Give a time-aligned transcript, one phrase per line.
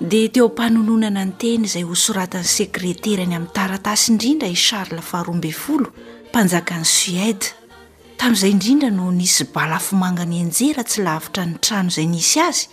[0.00, 5.88] di teo ampanononana ny teny izay hosoratany sekreterany amin'ny taratasy indrindra i charles faharombefolo
[6.30, 7.46] mpanjakany suede
[8.18, 12.64] tamin'izay indrindra no nisy balafomangany anjera tsy lavitra ny trano izay nisy azy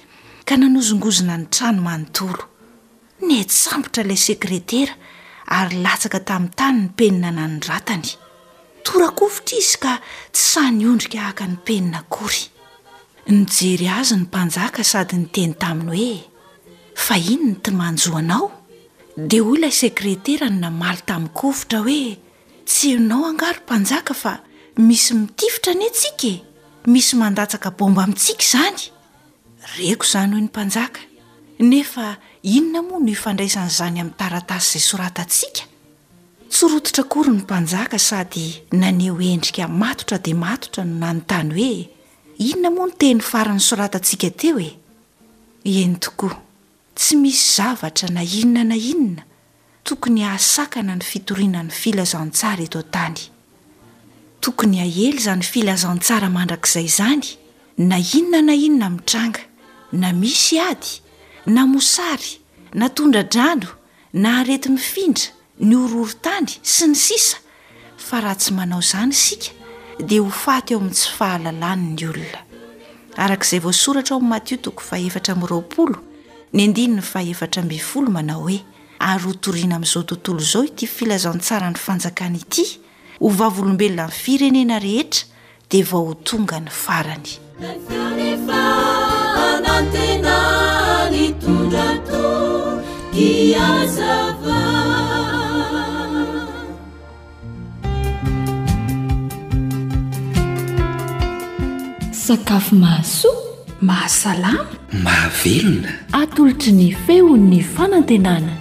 [0.46, 2.44] ka nanozongozona ny trano manontolo
[3.24, 4.94] ny etsambotra ilay sekretera
[5.56, 8.12] ary latsaka tamin'ny tany ny mpenina na nyratany
[8.84, 9.94] torakofitra izy ka
[10.36, 12.42] tsy sany ondrika ahaka ny mpenina kory
[13.32, 16.33] ny jery azy ny mpanjaka sady ny teny taminy hoe
[16.96, 18.50] fa ino ny imanjanao
[19.18, 22.18] d olasekretera no namay tami'nootra hoe
[22.66, 24.38] ty inaonamnis irkmba
[31.60, 32.02] mty
[32.44, 35.64] hinona moa no ifandraisan'izany amin'ny taratasy zay soratatika
[36.50, 41.90] tsorotitra kory ny mpanjaka sady naneho endrika matotra di matotra no nanyntany hoe
[42.38, 44.74] inona moa no teny farany soratantsika teo e
[45.64, 46.43] eny tokoa
[46.94, 49.24] tsy misy zavatra na inona na inona
[49.84, 53.20] tokony hahasakana ny fitorianan'ny filazantsara eto tany
[54.42, 57.30] tokony ahely zany filazantsara mandrakizay izany
[57.90, 59.42] na inona na inona mitranga
[60.02, 60.92] na misy ady
[61.56, 62.32] na mosary
[62.80, 63.70] na tondra drano
[64.24, 65.28] na harety mifindra
[65.68, 67.38] ny ororontany sy ny sisa
[68.06, 69.50] fa raha tsy manao izany isika
[70.08, 72.40] dia ho faty eo amin'n tsy fahalalany ny olona
[73.24, 75.98] arak'izay voasoratra aoamn'nymatio toko faefatra minroapolo
[76.54, 78.60] ny andininy faefatra mbyny folo manao hoe
[79.00, 82.80] ary ho toriana amin'izao tontolo izao ity filazantsara ny fanjakany ity
[83.20, 85.26] ho vavyolombelona ny firenena rehetra
[85.70, 88.54] dia vaho tonga ny faranytona
[102.24, 103.43] sakafo mahaso
[103.86, 104.66] mahasalama
[105.04, 108.54] maavelona atolotra ny feo ny fanantenana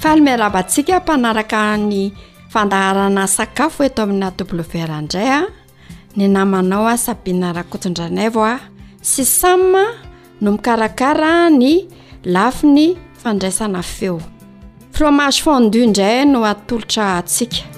[0.00, 2.10] faalmerabatsika mpanaraka ny
[2.52, 5.42] fandaharana sakafo eto amin'ny atoble ver indray a
[6.16, 8.54] ny namanao a sabina rakotondranaavo a
[9.02, 9.82] sy samma
[10.40, 11.88] no mikarakara ny
[12.24, 12.86] lafi ny
[13.22, 14.20] fandraisana feo
[14.94, 17.71] fromage fendu indray no atolotra tsika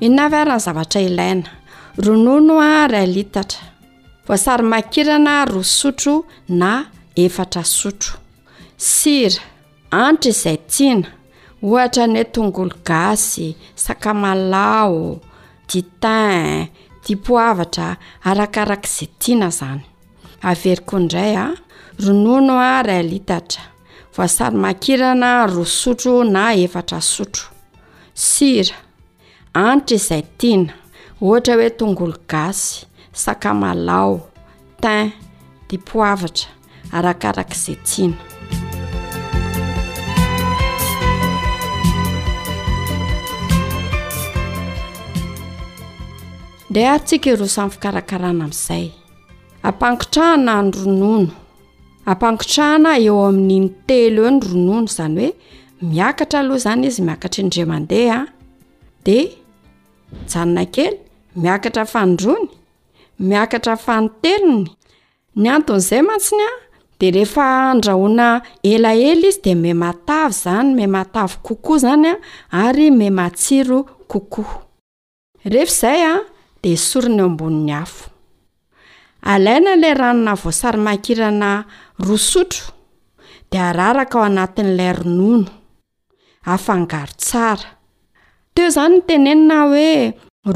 [0.00, 1.48] innavy aranyzavatra ilaina
[1.98, 3.60] ronono a ray litatra
[4.28, 6.84] voasary makirana ro sotro na
[7.16, 8.18] efatra sotro
[8.76, 9.42] sira
[9.90, 11.08] antra izay tiana
[11.62, 15.20] ohatra ny hoe tongolo gasy sakamalao
[15.72, 16.66] ditin
[17.08, 19.80] dipoavatra arakarak' izay tiana zany
[20.42, 21.54] averyko indray a
[21.98, 23.62] ronono a ray litatra
[24.14, 27.46] voasary makirana ro sotro na efatra sotro
[28.14, 28.76] sira
[29.60, 30.74] anitra izay tiana
[31.26, 32.70] ohatra hoe tongolo gasy
[33.22, 34.16] sakamalao
[34.82, 35.04] tan
[35.68, 36.48] dipoavatra
[36.96, 38.16] arakarak' izay tiana
[46.74, 48.84] de ary tsika iro samy fikarakarana amin'izay
[49.68, 51.20] ampangotrahana ny ronono
[52.10, 55.34] ampangotrahana eo amininy telo eo ny ronono zany hoe
[55.90, 58.26] miakatra aloha izany izy miakatra indremandehaa ah.
[59.04, 59.08] d
[60.28, 60.96] janona kely
[61.36, 62.48] miakatra fandrony
[63.28, 64.62] miakatra fanonteliny
[65.42, 66.52] ny anton'izay matsiny a
[67.00, 68.28] dia rehefa andrahona
[68.72, 72.14] elaela izy dia me matavy izany me matavy kokoa izany a
[72.68, 73.78] ary me matsiro
[74.12, 74.52] kokoa
[75.52, 76.14] rehefa izay a
[76.62, 78.04] dia sorona eo ambonin'ny afo
[79.44, 81.50] laina n'ilay ranona voasarymakirana
[82.08, 82.64] rosotro
[83.50, 87.46] dia araraka ao anatin'ilay rononoafangao tsa
[88.56, 89.94] teo izany ny tenenina hoe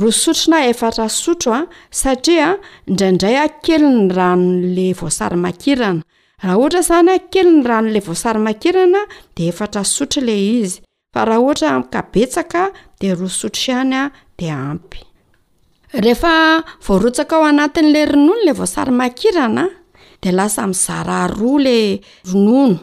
[0.00, 1.60] rosotrona efatra sotro a
[2.00, 2.48] satria
[2.88, 6.00] indraindray a kely ny ranonle voasarymakirana
[6.42, 9.00] raha ohatra zanyakely ny ranola vosarymakirana
[9.36, 10.80] de efatra sotro le izy
[11.14, 12.62] fa rah oataakbeaka
[13.00, 14.02] de ro sotro ihanya
[14.38, 15.00] de ampy
[15.92, 16.62] an'la
[18.14, 19.66] ronono la vosarymakirana
[20.22, 21.76] de lasa mizara roa la
[22.32, 22.78] ronono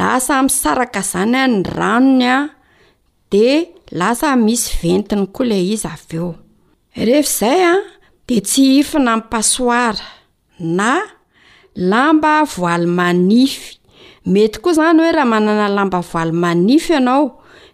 [0.00, 2.36] lasa misaraka zany a ny ranony a
[3.34, 3.46] de
[4.00, 6.28] asa misy ventiny koa le izy av eo
[6.96, 7.74] rehefazay a
[8.26, 10.06] de tsy ifina amnpasoara
[10.58, 10.90] na
[11.74, 13.74] lamba voaly manify
[14.32, 17.26] mety koa zany hoe raha manana lamba voaly manify ianao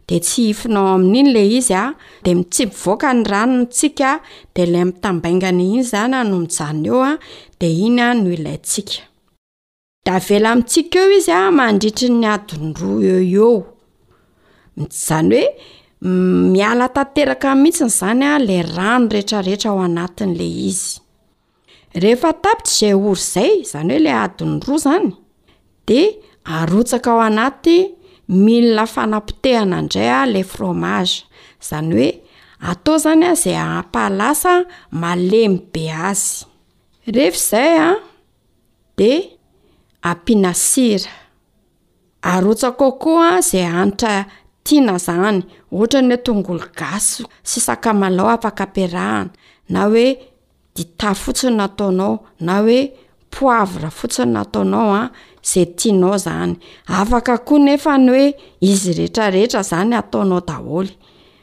[0.08, 1.82] de tsy ifinao amin'iny ley izya
[2.24, 4.12] de mitsipyvoaka ny ranony tsika
[4.54, 7.12] de lay mitambaingana iny zany a no mijany eo a
[7.60, 9.02] de iny a noh ilayntsika
[10.06, 13.58] da vela amitsika eo izy a mandritri ny adindroa eo eo
[14.76, 15.46] mityzany oe
[16.02, 21.00] miala tanteraka nmitsiny izany a lay rano rehetraretra ao anatin'la izy
[21.94, 25.14] rehefa tapitra izay ory izay izany hoe lay adiny roa izany
[25.88, 26.00] de
[26.44, 27.76] arotsaka ao anaty
[28.28, 31.20] milina fanapotehana indray a lay fromaze
[31.62, 32.08] izany hoe
[32.70, 34.54] atao izany a izay ampahalasa
[35.02, 36.26] malemy be azy
[37.06, 37.92] rehefa izay a
[38.98, 39.12] de
[40.08, 41.10] ampianasira
[42.32, 44.14] arotsa kokoaa izay anitra
[44.64, 45.40] tiana zany
[45.72, 49.30] ohatra n he tongolo gaso sy sakamalao afaka piarahana
[49.68, 50.18] na oe
[50.74, 52.92] dita fotsiny ataonao na oe
[53.30, 55.10] poavra fotsiny ataonaoa ah,
[55.44, 56.54] zay tianao zany
[56.86, 58.26] afaka koa nefa ny oe
[58.60, 60.92] izy reetrarehetra zany ataonao daholy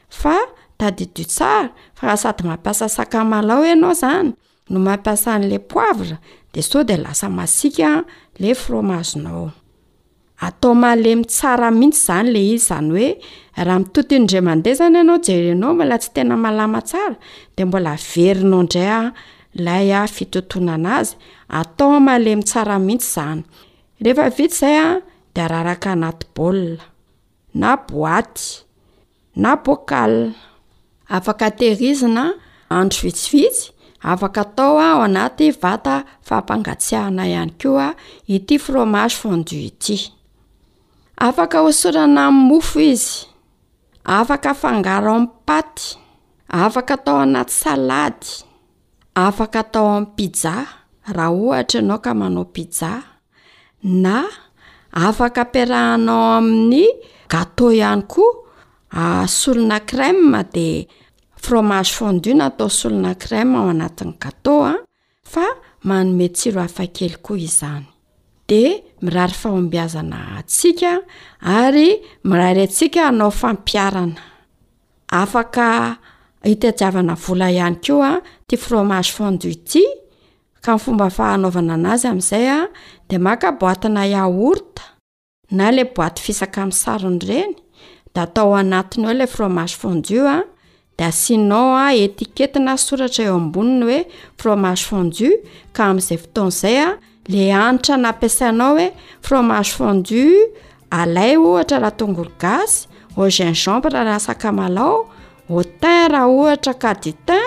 [0.08, 0.36] fa
[0.78, 4.28] tadidi tsara fa ahsady mampiasa sakamalao ianao zany
[4.70, 6.16] no mampiasa an'ley poavra
[6.54, 7.90] de sao de lasa masika
[8.38, 9.50] ley fromazinao
[10.40, 13.10] atao malemy tsara mihitsy izany le izy zany oe
[13.66, 17.14] raha mitotinyndra mandeh zany anao jerenomla tsy tena malama tsara
[17.56, 21.16] de mbola einao ndrayytotonaazyo
[22.10, 25.02] alemysara mihitsyayetsyayd
[25.72, 26.04] akay
[29.66, 32.24] a oana oak ezina
[32.78, 33.64] andro vitsivitsy
[34.10, 35.96] afaktaoanaty vata
[36.28, 37.86] fampangatsiahana ihany koa
[38.34, 39.96] ity frômazy fandu ity
[41.26, 43.10] afaka hoasorana ami'ny mofo izy
[44.18, 45.86] afaka afangaro amin'ny paty
[46.62, 48.30] afaka atao anaty salady
[49.24, 50.52] afaka atao amin'ny pizza
[51.16, 52.90] raha ohatra ianao ka manao pizza
[54.02, 54.16] na
[55.06, 56.84] afaka apiarahanao amin'ny
[57.32, 58.32] gâtea ihany koa
[58.98, 60.18] ah, solona crèm
[60.54, 60.66] de
[61.42, 64.76] fromage fondu na atao solona crèm ao anatin'ny gâtea a ah.
[65.32, 65.44] fa
[65.88, 67.86] manome tsiro hafa kely koa izany
[68.50, 68.62] de
[69.02, 70.92] mirary faombiazana ntsika
[71.62, 71.88] ary
[72.28, 74.20] miraryntsika anao fampiarana
[75.20, 75.66] afaka
[76.48, 78.12] hitajiavana vola ihany ko a
[78.48, 79.82] ty fromage fandui ti
[80.64, 82.60] ka nifomba fahanaovana an'azy ami'izay a
[83.08, 84.82] de maka boatina yaourta
[85.56, 87.52] na la boaty fisaka amin'ny sarony ireny
[88.14, 90.38] da atao anatiny o lay fromage fandu a
[90.98, 93.98] da sinon a etiketina soratra eo amboniny hoe
[94.40, 95.32] fromage fandui
[95.74, 96.90] ka ami'izay fotoanizay a
[97.32, 98.86] le anatra na ampiasainao hoe
[99.26, 100.22] fromage fondu
[100.90, 102.88] alay ohatra raha tongolo gasy
[103.22, 104.94] agin gambra raha sakamalao
[105.56, 107.46] otin raha ohatra ka ditin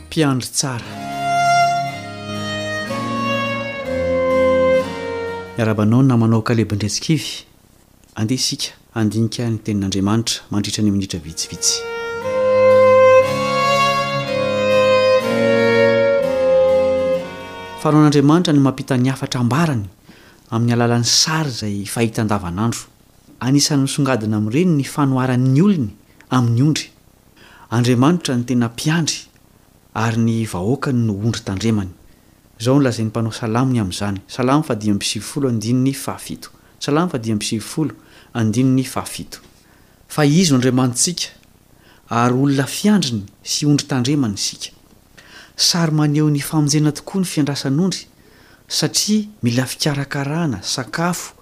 [0.06, 0.86] mpiandro tsara
[5.58, 7.30] iarabanao y na manao kalebindretsika ivy
[8.16, 11.95] andeha isika andinikany tenin'andriamanitra mandritra ny mindritra vitsivitsy
[17.86, 19.84] faan'andriamanitra ny mampita n'ny hafatra ambarany
[20.56, 22.82] amin'ny alalan'ny sary zay fahitan-davanandro
[23.48, 25.92] anisan''nysongadina amin'ireny ny fanoaran''ny olony
[26.38, 26.86] amin'ny ondry
[27.78, 29.20] andriamanitra ny tena mpiandry
[30.06, 31.92] ary ny vahoakany no ondry tandremany
[32.60, 37.38] izao nolazain'ny mpanao salamny amin'zany salam dmsio nnyaaaiona
[40.26, 41.28] izy no andriamanitsika
[42.22, 43.24] ary olona fiandriny
[43.58, 44.36] syondry tandremany
[45.56, 48.06] sary maneo ny famonjena tokoa ny fiandrasan'ondry
[48.68, 51.34] satria mila fikarakarana sakafo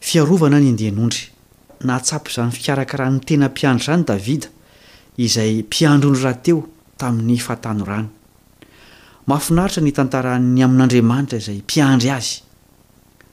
[0.00, 1.26] fiarovana ny andehan'ondry
[1.86, 4.48] nahtsapo izany fikarakarahan'ny tena mpiandry zany davida
[5.18, 6.62] izay mpiandry ondry rahateo
[6.98, 8.08] tamin'ny fahatano rany
[9.26, 12.42] mahafinaritra ny tantaran'ny amin'andriamanitra izay mpiandry azy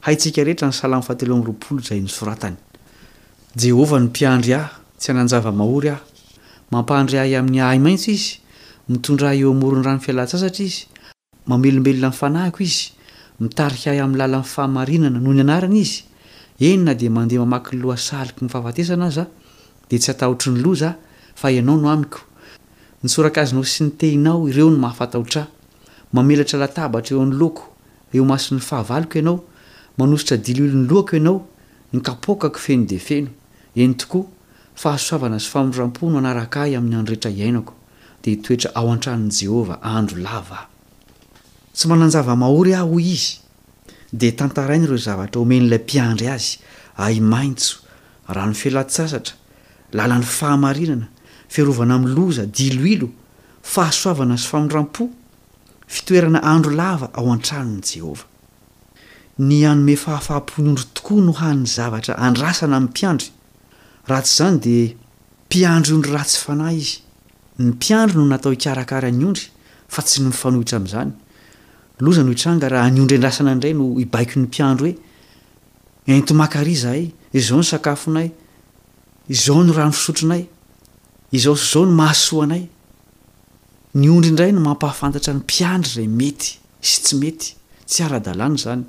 [0.05, 1.01] haintsika rehetra ny salam
[1.63, 2.55] tro zay nysoratany
[3.55, 4.69] jehovah no mpiandry ahy
[4.99, 6.01] tsy ananjava-mahory aho
[6.71, 8.37] mampandry ahy amin'ny ahy maitsy izy
[8.89, 10.81] mitondraha eo amorony rano fialatsasatra izy
[11.49, 12.09] mamelombelona
[13.39, 15.69] nynahiiihy m'nylalafahnanannyiennamaky
[17.75, 18.71] ny loaaiko nyaha
[24.25, 25.43] nyaooaao ieomahaetaatra
[27.09, 27.63] eoloko
[28.17, 29.37] eomasi'ny fahavaliko ianao
[29.99, 31.37] manositra dillony loakoianao
[31.93, 34.19] nykakako feno deenoeny toa
[34.81, 37.73] fahasovana zy famodrampono anaraahy amin'y aneetraiainako
[38.19, 38.65] hoy
[42.73, 43.39] ah ho izy
[44.11, 46.59] de tantarainy ireo zavatra omenyilay mpiandry azy
[46.97, 47.77] ay maintso
[48.27, 49.35] rano filatsasatra
[49.93, 51.07] lalan'ny fahamarinana
[51.47, 53.07] fiarovana ami'ny loza diloilo
[53.73, 55.09] fahasoavana sy famindram-po
[55.87, 58.25] fitoerana andro lava ao antranony jehovah
[59.47, 63.27] ny anome fahafahampinondro tokoa nohan'ny zavatra andrasana amin'ny mpiandry
[64.09, 64.75] ra tsy izany de
[65.47, 66.97] mpiandry ondry ratsy fanahy izy
[67.59, 69.47] ny mpiandro no natao ikarakarany ondry
[69.91, 71.11] fa tsy mifanohitra am'zany
[72.03, 74.93] lozano itranga raha nyondr andrasana ndray no ibaiko ny mpiandro hoe
[76.15, 77.03] entoazaay
[77.39, 82.63] izao ny sakaonayizao no ranotrnayizao s zao no mahasonay
[83.99, 86.49] ny ondry indray no mampahafantatra ny mpiandry zay mety
[86.81, 87.47] sy tsy mety
[87.89, 88.83] tsy ara-dany zany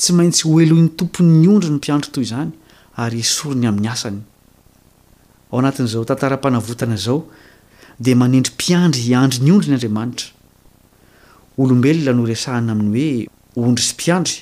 [0.00, 2.50] tsy maintsy oelo ny tompoynyondry ny mpiandro toy zany
[2.96, 4.18] ary sorony amin'ny asany
[5.52, 7.20] ao anatin'zao tantara-panavotana zao
[7.98, 10.28] de manendry mpiandry iandry ny ondri nyandriamanitra
[11.58, 14.40] olombelona no resahana amin'ny hoe ondry sy mpiandry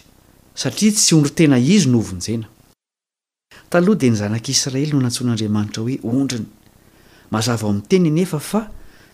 [0.57, 2.49] satria tsy ondrytena izy no ovonjena
[3.71, 6.49] taloha di ny zanak'israely no nantsoan'andriamanitra hoe ondriny
[7.33, 8.65] mazava o amn'ny teny nefa fa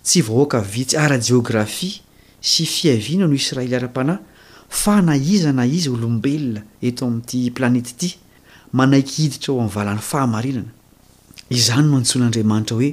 [0.07, 1.99] tsy vahoaka vitsy ara-jiographia
[2.40, 4.23] sy fiaviana no israely ara-panahy
[4.71, 8.09] fana iza na izy olombelona eto amin'ity planeta ity
[8.71, 10.73] manaiky hiditra o ami'y valan'ny fahamarinana
[11.50, 12.92] izany no antsoan'andriamanitra hoe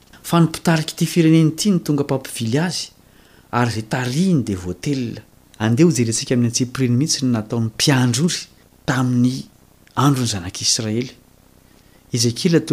[0.31, 2.83] fa nipitariky ty fireneny iti ny tonga mpampivily azy
[3.59, 5.19] ary zay tariny de voatela
[5.65, 8.39] andeha ho jeryntsika amin'nyntsipriny mihitsy n nataon'ny mpiandro ry
[8.87, 9.33] tamin'ny
[10.05, 11.11] androny zanak'israely
[12.15, 12.63] eztayhha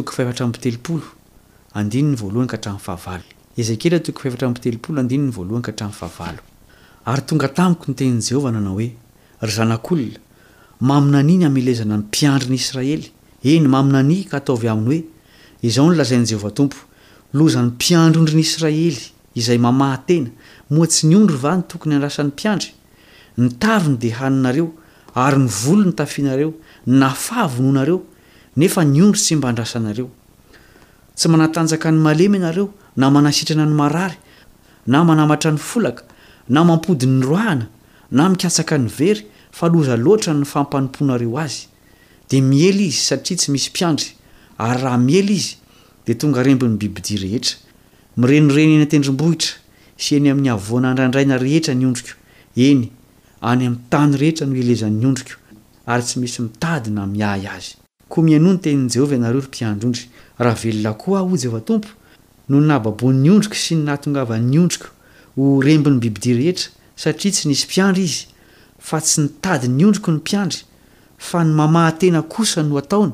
[7.11, 8.88] ary tonga tamiko nytenin'jehovah nanao hoe
[9.47, 10.21] ry zanak'olona
[10.88, 13.09] mamina aniny amlezana ny mpiandro ny israely
[13.43, 16.87] eny maminani ka ataovy aminy hoe izao nylazain'n'jehovahtompo
[17.33, 18.99] lozan'ny mpiandryondry ny israely
[19.37, 20.31] izay mamahantena
[20.71, 22.71] moa tsy ny ondro vany tokony andrasan'ny mpiandry
[23.39, 24.67] nytaviny de haninareo
[25.15, 26.53] ary ny volo ny tafianareo
[26.87, 28.01] nafavonoanareo
[28.57, 30.09] nefa ny ondro sy mba andrasanareo
[31.17, 34.17] tsy manatanjaka ny malemy ianareo na manasitrana ny marary
[34.87, 36.05] na manamatra ny folaka
[36.49, 37.69] na mampodin'ny roahana
[38.11, 41.69] na mikatsaka ny very fa loza loatra ny fampanomponareo azy
[42.31, 44.17] de miely izy satria tsy misy mpiandry
[44.59, 45.55] ary raha miely izy
[46.15, 47.57] tonga rembin'ny bibidia rehetra
[48.17, 49.53] mirenoreny ena tendrombohitra
[49.97, 52.15] s eny amin'ny avonandrandraina rehetra ny ondriko
[52.57, 52.88] eny
[53.43, 55.37] any ami'ny tany rehetra no elezan'nyondriko
[55.87, 57.77] ary tsy misy mitady na miay azy
[58.09, 60.05] ko mianoa ny teninjehova ianareo rympiandry ondry
[60.38, 61.88] raha velonako ah o j atompo
[62.49, 64.88] no nahbabon'nyondrika sy ny nahatongavan'ny ondriko
[65.37, 68.27] ho rembin'ny bibidia rehetra satria tsy nisy mpiandra izy
[68.79, 70.61] fa tsy nitady ny ondriko ny mpiandry
[71.19, 73.12] fa ny mamahatena kosa no ataony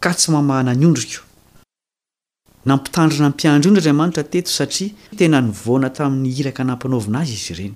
[0.00, 1.24] ka tsy mamahana ny ondriko
[2.66, 7.74] nampitandrina mpiandro iondra inriamanitra teto satria tena nyvna tamin'ny iraka nampanaovina azy izy ireny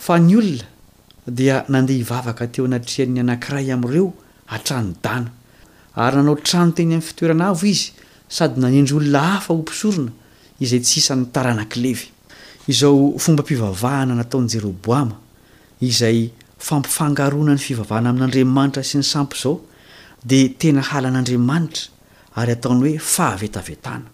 [0.00, 0.64] fa ny olona
[1.36, 4.06] dia nandeha hivavaka teo anatrehan'ny anankiray amin'ireo
[4.52, 5.28] hatrano-dana
[6.02, 7.88] ary nanao trano teny amin'ny fitoerana avo izy
[8.36, 10.12] sady nanindry olona hafa ho mpisorona
[10.64, 12.06] izay ts isan'ny tarana klevy
[12.72, 15.16] izao fomba pivavahana nataony jeroboama
[15.90, 16.18] izay
[16.68, 19.56] fampifangarona ny fivavahana amin'andriamanitra sy ny sampo izao
[20.30, 21.88] dea tena hala n'andriamanitra
[22.40, 24.06] ary ataony hoe fahavetavetana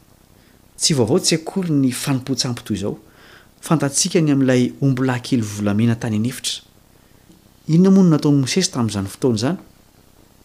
[0.81, 2.97] tsy vaovao tsy akory ny fanimpo-tsampo toy izao
[3.66, 6.61] fantatsika ny am'lay ombolakely volamena tany anefitra
[7.75, 9.56] inona mono nataonymosesy tamn'zany fotony zany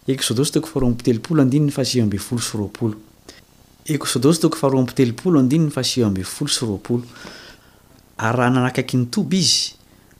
[0.09, 2.91] eos tko faroamptelopolo adiny fas abolo srooo
[3.95, 7.05] eksodosy tokofaharoampotelopolo andinyny fahasi amb folo sroapolo
[8.25, 9.73] ary raha nanakaiky ny toby izy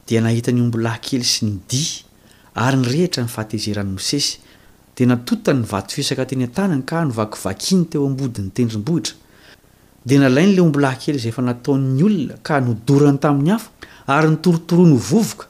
[0.10, 1.81] dia nahitany ombolakely sy ny di
[2.53, 4.39] ary nyrehitra ny fahatezeranymosesy
[4.98, 9.15] de natotanyvato fesaka teny an-tany ny ka novakivakiny teo ambodi nytendrimbohitra
[10.05, 13.70] de nalainy lay o mbola hakely izay efa nataon'ny olona ka nodorany tamin'ny hafa
[14.08, 15.46] ary nytorotoroa no vovoka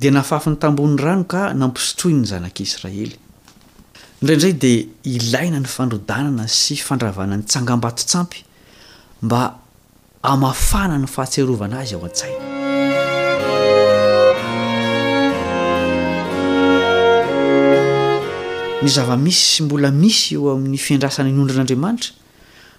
[0.00, 3.12] de nafafi ny tambony rano ka nampisotroi ny zanak'israely
[4.22, 4.72] indraindray de
[5.04, 8.40] ilaina ny fandrodanana sy fandravana ny tsangam-bato tsampy
[9.22, 9.42] mba
[10.22, 12.54] amafana ny fahatserovana azy ao an-tsaina
[18.82, 22.24] ny zava-misy sy mbola misy eo amin'ny fiandrasany nondrin'andriamanitra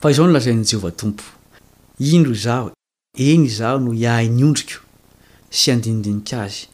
[0.00, 1.24] fa izaho no lazainy jehovah tompo
[1.98, 2.70] indro zaho
[3.28, 4.80] eny zaho no iahy ny ondriko
[5.50, 6.66] sy andinidinika azy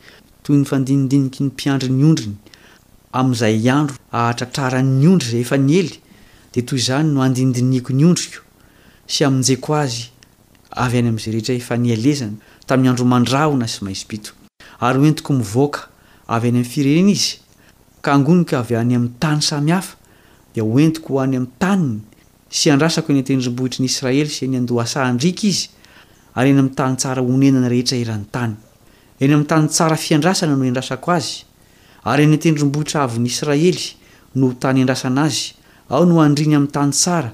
[0.43, 2.37] toy ny fandinidiniky ny mpiandry ny ondriny
[3.19, 5.93] am'izay andro ahatratraranny ondry zay efa ny ely
[6.53, 8.41] de toy zany no andindiniko nyondriko
[9.07, 10.03] sy aminjeko azy
[10.85, 12.37] avy any am'zay rehetra efa nialezana
[12.67, 14.33] tam'ny andromandrahona sy maizy pito
[14.81, 15.81] ary entiko mivoaka
[16.35, 17.33] avy any am'y firenena izy
[18.03, 19.97] ka angoniko avy any amn'ny tany samy hafa
[20.55, 22.01] de oentikoho any am'ny tanny
[22.55, 25.11] syandrasakoey antendrombohitry ny israely syey dka
[26.39, 27.67] iy am'y tany saonennennyeny
[29.35, 31.43] am'y tany sara fiandrasana nodaao azyy
[32.35, 33.83] yatendrombohitra any iraely
[34.41, 35.45] no tanyandasanaazy
[35.97, 37.33] ao noandriny am'ny tany tsaraary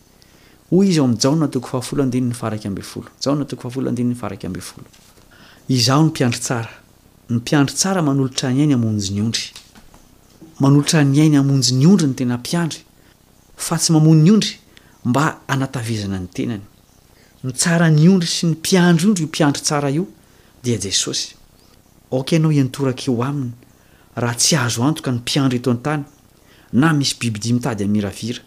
[0.72, 4.86] iy aoam jaona toko fahafoloandinyny faraky amby folo jaona toko fahafolo andinyny faraky amby folo
[5.68, 6.70] izaho ny mpiandry tsara
[7.30, 9.44] ny mpiandry tsara manolotra ny ainy amonjy ny ondry
[10.60, 12.80] manolotra ny ainy amonjy ny ondry ny tena mpiandry
[13.56, 14.52] fa tsy mamon ny ondry
[15.10, 16.62] mba anatavizana ny tenany
[17.42, 20.06] ny tsara ny ondry sy ny mpiandry ondry io mpiandry tsara io
[20.62, 21.34] dia jesosy
[22.10, 23.52] oka ianao iantorakaeo aminy
[24.14, 26.02] raha tsy azo antoka ny mpiandry eto antany
[26.72, 28.38] na misy bibidi mitady any miravira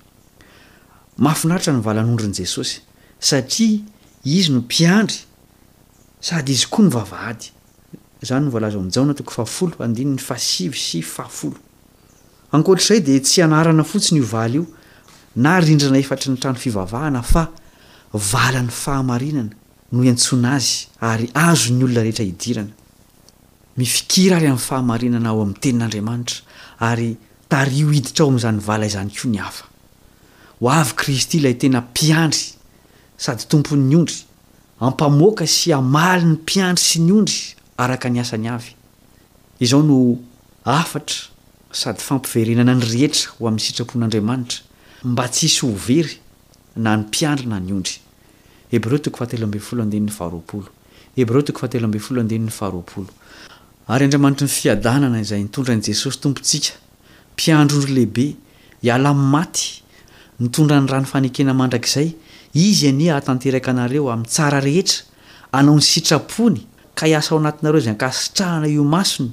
[1.18, 2.80] mahafinaritra ny valan'ondriny jesosy
[3.20, 3.80] satria
[4.24, 5.28] izy no mpiandry
[6.22, 7.46] sady izy koa ny vavahady
[8.28, 11.56] zany ny volaza am'njaona toko fahafolo andinyny fasivy sivy fahafolo
[12.52, 17.48] ankoatr'zay de tsy anna fotsiny iova iona indrna eatr ny tranofivvhana fa
[18.14, 19.52] valan'ny fahamarinana
[19.92, 22.72] no iantsona azy ary azo nyolona rehetra idirana
[23.78, 26.42] mifikira ary ainnyfahamainana ao am'ny tenin'andriamanitra
[26.80, 27.16] ary
[27.50, 29.52] tariohiditra ao am'zanyvala izany ko ny a
[30.76, 32.52] hav kristy lay tena mpiandry
[33.18, 34.28] sady tompo'ny ondry
[34.80, 37.40] amaaa sy aaly ny mpiandry sy ny ondry
[37.78, 39.98] aaka ny asany aiaono
[40.66, 41.16] aatra
[41.82, 44.60] sady fampiverenana ny rhetra ho amn'ny sitrapon'andamanitra
[45.04, 46.08] mba tssy oey
[46.84, 48.72] na ny miandrina nydhayhaody
[53.92, 56.72] ayandriamanitra ny fiadanana izay ntondran' jesosy tompotsika
[57.34, 58.26] mpiandro ondrylehibe
[58.88, 59.64] iala n'maty
[60.40, 62.10] nitondra n'ny rano fanekena mandrakizay
[62.54, 65.04] izy ania hatanteraka anareo amin'ny tsara rehetra
[65.52, 69.32] anao ny sitrapony ka hiasao anatinareo zay ankasitrahana io masony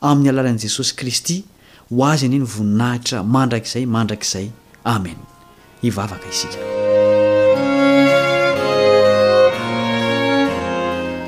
[0.00, 1.44] amin'ny alalan'i jesosy kristy
[1.90, 4.50] ho azy any e ny voninahitra mandrakizay mandrak'izay
[4.84, 5.16] amen
[5.82, 6.58] ivavaka isika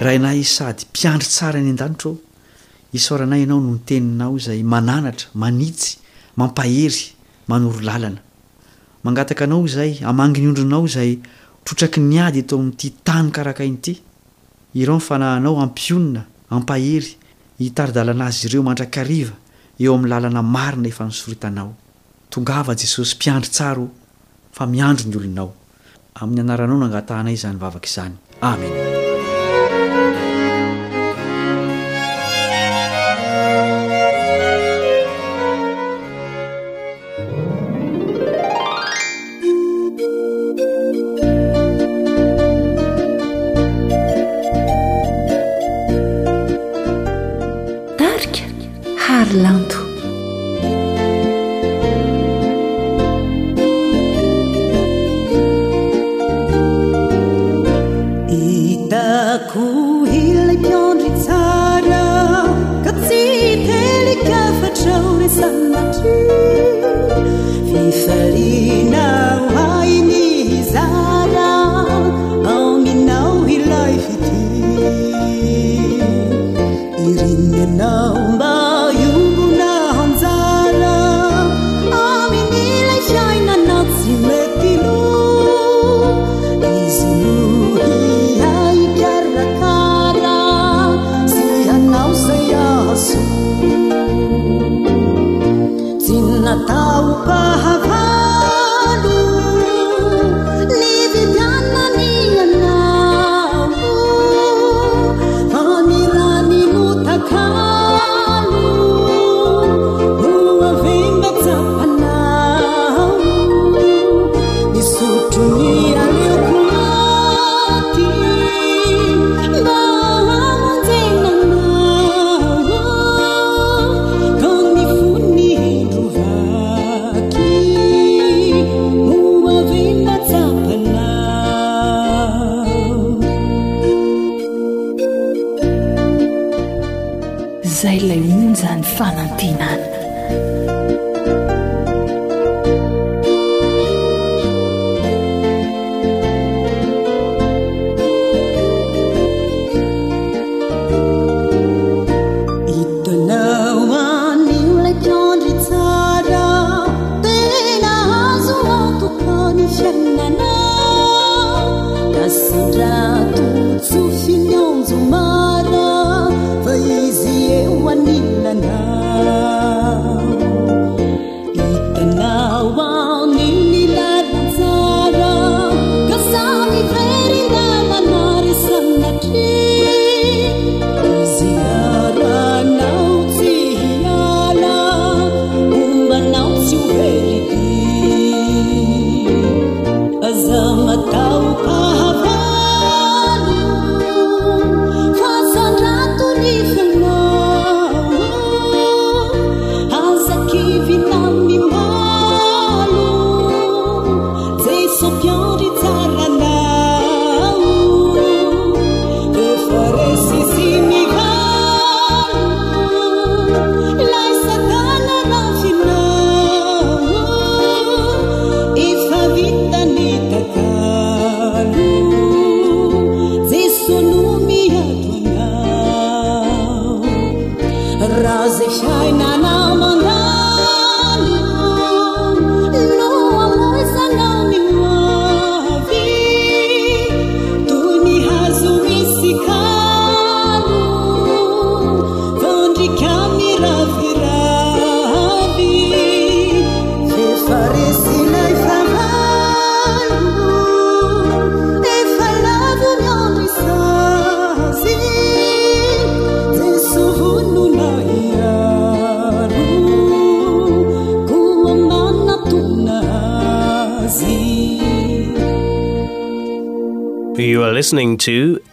[0.03, 2.17] raha inahy sady mpiandry tsara any an-danitra o
[2.93, 5.99] hisaoranay ianao nonyteninao zay mananatra manitsy
[6.37, 7.15] mampahery
[7.49, 8.21] manoro lalana
[9.05, 11.19] mangataka anao zay amangy ny ondronao zay
[11.65, 13.95] trotraky nyady eto amin'n'ity tany karakain'ity
[14.75, 17.17] ireo nyfanahanao ampionina ampahery
[17.61, 19.35] hitaridalana azy ireo mandrakariva
[19.81, 21.75] eo amn'ny lalana marina efa nisoritanao
[22.31, 23.87] tongava jesosy mpiandry tsara
[24.53, 25.51] fa miandro ny olonao
[26.21, 29.09] amin'ny anaranao noangatahnay zany vavaka izany amen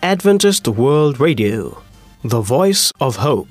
[0.10, 1.84] adventres t world radio
[2.24, 3.48] the voice of hope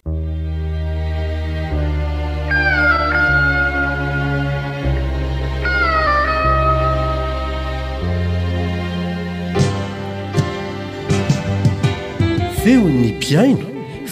[12.62, 13.66] feu ni piaino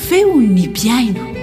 [0.08, 1.33] feu ni piaino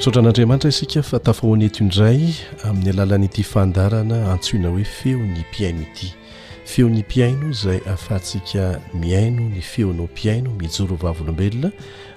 [0.00, 2.22] saoatra n'andriamanitra isika fa tafahoany eto indray
[2.68, 6.06] amin'ny alalanyity fandarana antsoina hoe feo ny mpiaino ity
[6.64, 8.62] feony mpiaino izay hahafahantsika
[8.94, 11.70] miaino ny feonao mpiaino mijorovavolombelona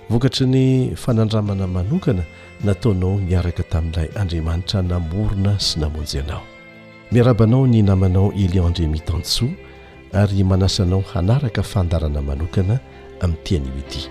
[0.10, 2.24] vokatry ny fanandramana manokana
[2.64, 6.44] nataonao niaraka tamin'ilay andriamanitra namorona sy namonjyanao
[7.12, 9.50] miarabanao ny namanao eliandremitaantsoa
[10.14, 12.80] ary manasanao hanaraka fandarana manokana
[13.22, 14.04] amin'nyitianio ity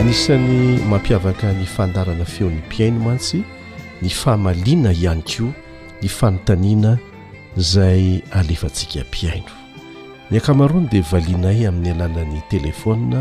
[0.00, 3.38] anisany mampiavaka ny fandarana feon'ny mpiaino mantsy
[4.02, 5.52] ny fahamaliana ihany koa
[6.02, 6.96] ny fanontanina
[7.72, 8.02] zay
[8.38, 9.52] alefantsika mpiaino
[10.30, 13.20] ny ankamarona dia valianay amin'ny alalan'ny telefona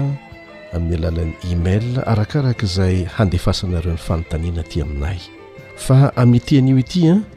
[0.74, 5.20] amin'ny alalan'ny email arakaraka izay handefasanareo ny fanontaniana ty aminay
[5.86, 7.28] fa amin'ny tenyio ityan ah,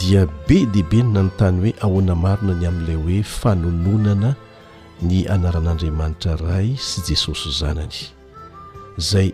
[0.00, 4.36] dia be diibenona ny tany hoe ahoana marina ny amin'ilay hoe fanononana
[5.02, 8.12] ny anaran'andriamanitra ray sy jesosy hozanany
[8.98, 9.32] zay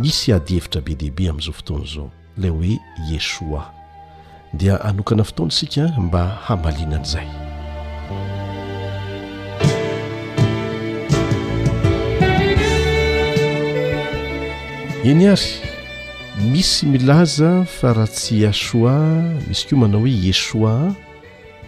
[0.00, 2.78] misy adyhevitra be dehibe amin'izao fotoana izao ilay hoe
[3.12, 3.70] yesoa
[4.52, 7.28] dia anokana fotoany isika mba hamalinan'izay
[15.10, 15.48] eny ary
[16.52, 18.94] misy milaza fa raha tsy asoa
[19.52, 20.94] isy koa manao hoe yesoa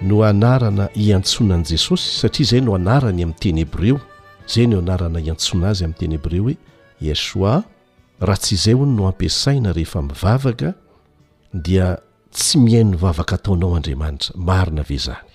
[0.03, 4.01] no anarana hiantsonany jesosy satria izay no anarany amin'ny teny hbreo
[4.49, 6.57] zay no anarana iantsoana azy amin'ny teny hebreo hoe
[7.01, 7.65] iasoa
[8.21, 10.75] raha tsy izay hony no ampiasaina rehefa mivavaka
[11.65, 11.87] dia
[12.33, 15.29] tsy mihain ny vavaka ataonao andriamanitra marina ave zany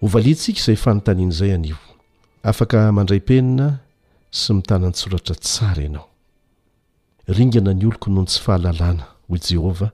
[0.00, 1.76] ho valiantsika izay fanontanian'izay anio
[2.50, 3.66] afaka mandray -penina
[4.40, 6.06] sy mitanany soratra tsara ianao
[7.34, 9.90] ringana ny oloko noho ny tsy fahalalàna hoy i jehovah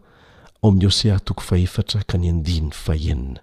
[0.62, 3.40] ao amin'ny ho se haha toko fahefatra ka ny andinn'ny faenina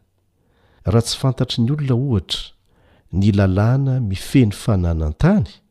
[0.86, 2.42] raha tsy fantatry ny olona ohatra
[3.12, 5.63] ny lalàna mifeny fananan-tany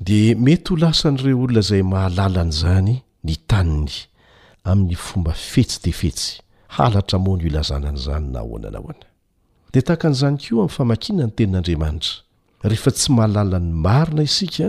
[0.00, 3.94] dia mety ho lasa n'ireo olona izay mahalalany izany ny taniny
[4.64, 6.40] amin'ny fomba fetsi tefetsy
[6.76, 9.04] halatra moa no ilazanan' izany na ahoana na hoana
[9.72, 12.14] dia tahakan'izany ko amin'ny famakina ny tenin'andriamanitra
[12.70, 14.66] rehefa tsy mahalalany marina isika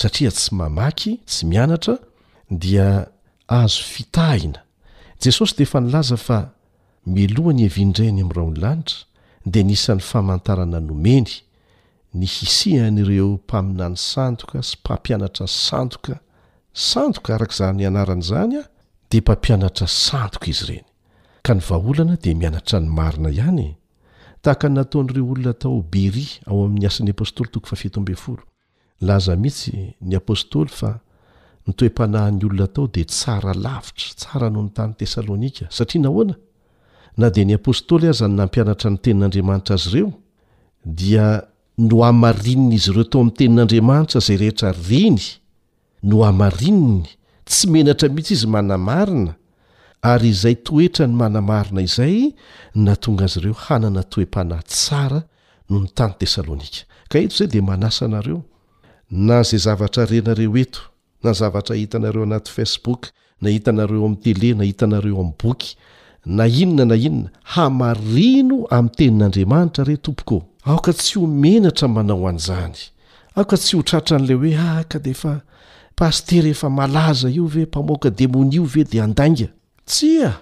[0.00, 1.94] satria tsy mamaky tsy mianatra
[2.62, 2.86] dia
[3.60, 4.60] azo fitahina
[5.22, 6.38] jesosy dia efa nilaza fa
[7.14, 9.00] milohany evindrainy amin'rao ny lanitra
[9.52, 11.30] dia nisan'ny famantarana nomeny
[12.16, 16.14] ny hisihan'ireo mpaminany sandoka sy mpampianatra sandoka
[16.72, 18.62] sandoka arak'za nanaran'izany a
[19.10, 20.86] de mpampianatra sandoka izy ireny
[21.44, 23.66] ka ny vaholana de mianatra ny marina ihany
[24.42, 28.42] tahaka nataon'ireo olona tao bery ao amin'ny asan'ny apôstoly tok faftobfolo
[29.08, 29.72] laza mihitsy
[30.08, 30.90] ny apôstôly fa
[31.66, 36.34] nitoe-panahany olona tao de tsara lavitra tsara noho ny tany tesalônika satria nahoana
[37.20, 40.10] na de ny apôstôly aza ny nampianatra ny tenin'andriamanitra azy ireo
[40.84, 41.26] dia
[41.78, 45.20] no amarininy izy ireo tao ami'ny tenin'andriamanitra zay rehetra riny
[46.02, 47.02] no amarinny
[47.48, 49.34] tsy menatra mihitsy izy manamarina
[50.12, 52.16] ary izay toetra ny manamarina izay
[52.84, 55.20] na tonga azy ireo hanana toe-pana tsara
[55.68, 56.80] noho ny tany tesalônika
[57.12, 58.38] ka eto zay de manasa anareo
[59.26, 60.80] na zay zavatra renareo eto
[61.22, 63.02] na zavatra hitanareo anaty facebook
[63.42, 65.70] na hitanareo ami'y tele na hitanareo ami'n boky
[66.36, 72.74] na inona na inona hamarino ami'ny tenin'andriamanitra re tompoko aoka tsy ho menatra manao an'izany
[73.36, 75.32] aoka tsy hotratra an'la hoe aka ah, deefa
[76.00, 79.48] pasteraefa aaza io vempamkadeni ve d adia
[79.86, 80.40] tsya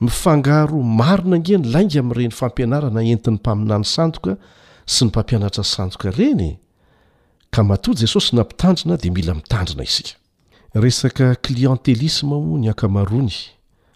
[0.00, 4.32] mifangaro marona ngeny lainga am''reny fampianarana entin'ny mpaminany sandoka
[4.92, 6.58] sy ny mpampianatra sandoka reny
[8.04, 9.36] esosy na mpitandina dila
[10.76, 13.38] ianinaiie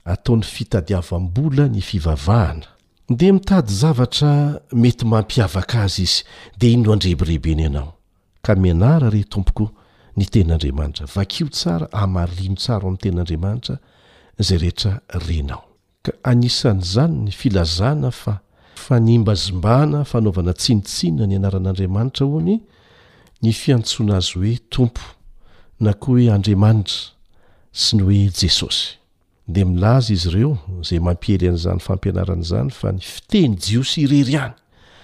[0.07, 2.76] ata'yftdabnyha
[3.11, 6.25] dea mitady zavatra mety mampiavaka azy izy
[6.59, 7.93] dea inno andreberehibeny ianao
[8.43, 9.71] ka mianara re tompoko
[10.17, 13.79] ny ten'andriamanitra vakio tsara amarino tsara amin'ny ten'andriamanitra
[14.39, 15.65] zay rehetra renao
[16.03, 18.41] ka anisan' izany ny filazana fa
[18.75, 22.59] fanimbazombana fanaovana tsinitsinna ny anaran'andriamanitra hoany
[23.43, 25.03] ny fiantsoana azy hoe tompo
[25.81, 26.99] na koa hoe andriamanitra
[27.73, 28.99] sy ny hoe jesosy
[29.49, 34.55] di milaza izy ireo zay mampiely an'izany fampianaran'izany fa ny fiteny jiosy irery any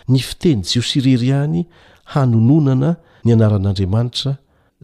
[0.09, 1.61] ny fiteny jiosy irery any
[2.13, 2.91] hanononana
[3.25, 4.33] ny anaran'andriamanitra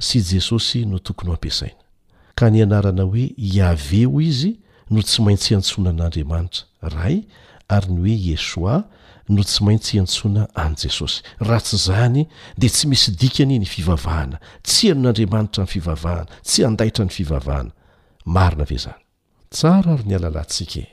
[0.07, 1.81] sy jesosy no tokony ho ampiasaina
[2.38, 4.53] ka ny anarana hoe iaveo izy
[4.94, 7.16] no tsy maintsy hantsoana n'andriamanitra ray
[7.77, 8.75] ary ny hoe iesoa
[9.35, 11.18] no tsy maintsy hantsoana any jesosy
[11.51, 12.23] ratsy zany
[12.61, 17.73] dia tsy misy dikany ny fivavahana tsy hanon'andriamanitra ny fivavahana tsy andahitra ny fivavahana
[18.25, 19.03] marina ve zany
[19.50, 20.88] tsara ary ny alalantsika e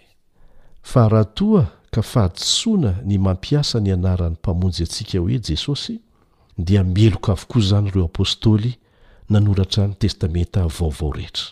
[0.82, 5.96] fa raha toa ka fahadisoana ny mampiasa ny anaran'ny mpamonjy atsika hoe jesosy
[6.58, 8.72] dia mieloka avokoa izany ireo apôstôly
[9.30, 11.46] nanoratra ny testamenta vaovao rehetra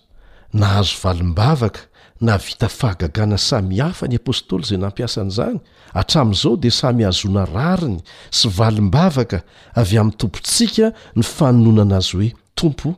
[0.60, 1.80] nahazo valim-bavaka
[2.28, 5.58] navita fahagagana samyhafa ny apôstôly izay nampiasan' izany
[5.96, 7.98] hatramin'izao dia samy hazoana rariny
[8.38, 9.38] sy valom-bavaka
[9.80, 10.86] avy amin'ny tompontsika
[11.18, 12.30] ny fanonona ana azy hoe
[12.60, 12.88] tompo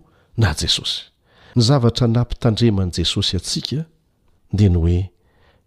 [0.41, 0.99] na jesosy
[1.57, 3.81] ny zavatra nampitandreman'i jesosy atsika
[4.59, 5.01] dia ny hoe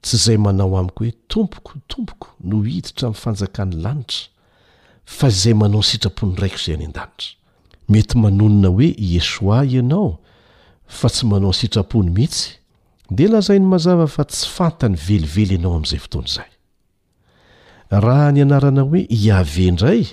[0.05, 4.29] tsy izay manao amiko hoe tompokotompoko no hiditra amin'ny fanjakan'ny lanitra
[5.17, 10.11] fa izay manao sitrapony raiky izay any an-danitra mety manonona hoe iesoa ianao
[10.97, 12.51] fa tsy manao sitrapony mihitsy
[13.17, 16.51] dia lazainy mazava fa tsy fantany velively ianao amin'izay fotoana izay
[18.05, 20.03] raha ny anarana hoe hiavendray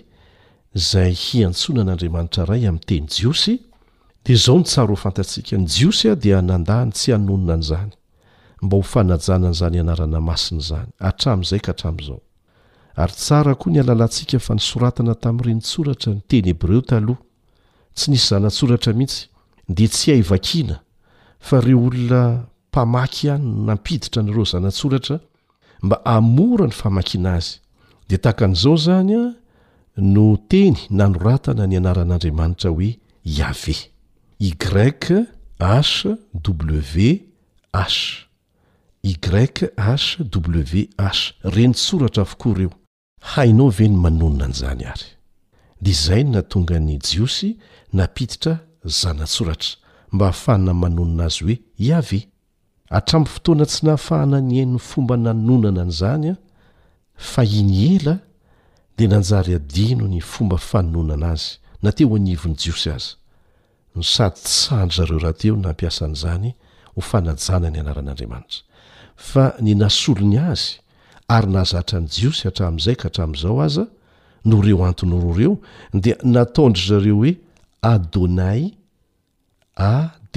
[0.91, 3.55] zay hiantsoina an'andriamanitra ray amin'nyteny jiosy
[4.25, 7.93] dia zao ny tsaro ho fantatsika ny jiosy ah dia nandany tsy hanonona nyizany
[8.63, 12.21] mba ho fanajanan' izany anarana masiny zany atramn'izay ka hatramin'izao
[13.03, 17.21] ary tsara koa ny alalantsika fa nisoratana tamin'n'irenytsoratra ny teny b reo taloha
[17.97, 19.23] tsy nisy zanatsoratra mihitsy
[19.77, 20.77] de tsy haivakina
[21.47, 22.23] fa reo olona
[22.71, 25.17] mpamaky any nampiditra n'reo zanatsoratra
[25.85, 27.55] mba amora ny famakina azy
[28.09, 29.25] dea takan'izao zany a
[30.15, 32.91] no teny nanoratana ny anaran'andriamanitra hoe
[33.37, 33.77] iave
[34.47, 35.03] i grek
[35.63, 37.13] w
[39.05, 39.75] i grek
[41.43, 42.71] w renytsoratra voko reo
[43.21, 45.05] hainao ve ny manonona ny zany ary
[45.81, 47.57] dizain na tonga ny jiosy
[47.93, 49.71] napititra zanatsoratra
[50.13, 52.21] mba hahafahana manonona azy hoe iave
[52.95, 56.37] hatram fotoana tsy nahafahanany ainony fomba nanonana nyzany a
[57.33, 58.15] fa iny ela
[58.97, 61.49] dia nanjary adino ny fomba fanononana azy
[61.83, 63.13] nateo anivony jiosy azy
[63.97, 66.51] ny sady sandry zareo rahateo nampiasan'izany
[66.95, 68.63] ho fanajana ny anaran'andramanitra
[69.31, 70.79] fa ny nasolony azy
[71.33, 73.85] ary nazatra any jiosy hatramin'izay ka hatramin'izao aza
[74.51, 75.55] no reo antony roa ireo
[76.05, 77.33] dia nataondry zareo hoe
[77.93, 78.65] adonai
[79.77, 79.93] a
[80.35, 80.37] d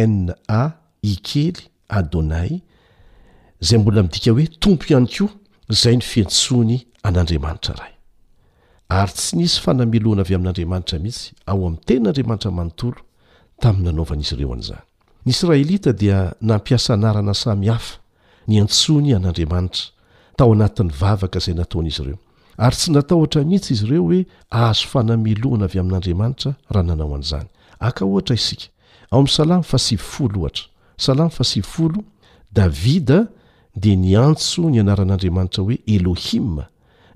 [0.00, 0.12] on
[0.60, 0.62] a
[1.02, 1.56] i kely
[1.98, 2.52] adonai
[3.66, 5.30] zay mbola midika hoe tompo ihany koa
[5.82, 6.76] zay ny fientsoiny
[7.06, 7.94] an'andriamanitra ray
[9.00, 13.00] ary tsy nisy fanamelohana avy amin'n'andriamanitra mihitsy ao amin'ny tena n'andriamanitra manontolo
[13.62, 14.84] tamin'ny nanaovan'izy ireo an'izany
[15.26, 17.98] ny israelita dia nampiasa narana samy hafa
[18.48, 19.88] ny antsony an'andriamanitra
[20.36, 22.18] tao anatin'ny vavaka izay nataonaizy ireo
[22.56, 27.48] ary tsy nataohotra mihitsy izy ireo hoe ahazo fanamelohana avy amin'andriamanitra raha nanao an'izany
[27.80, 28.66] aka ohatra isika
[29.10, 30.64] ao amin'ny salamo fasivifolo ohatra
[30.96, 32.04] salamo fasivyfolo
[32.52, 33.26] davida
[33.76, 36.64] dia nyantso ny anaran'andriamanitra hoe elohima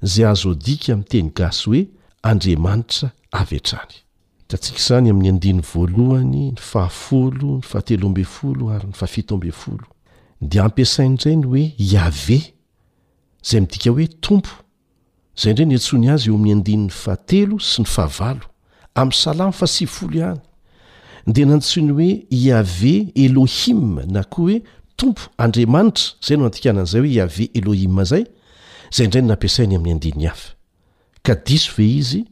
[0.03, 1.89] izay azo adika miteny gasy hoe
[2.23, 4.04] andriamanitra avetrany
[4.53, 9.87] atsikazany amin'ny andiny voalohany ny fahafolo ny fahatelo ambe folo ary ny fahafito ambe folo
[10.41, 12.39] de ampiasaindray ny hoe iave
[13.43, 14.53] zay midika hoe tompo
[15.37, 18.45] zay indray n antsony azy eo amin'ny andinny fahatelo sy ny fahavalo
[18.95, 20.41] amin'y salamy fa si folo ihany
[21.27, 24.63] de nantsony hoe iave elôhima na koa hoe
[24.97, 27.09] tompo andriamanitra zay no atikaazay
[31.75, 32.25] heaso z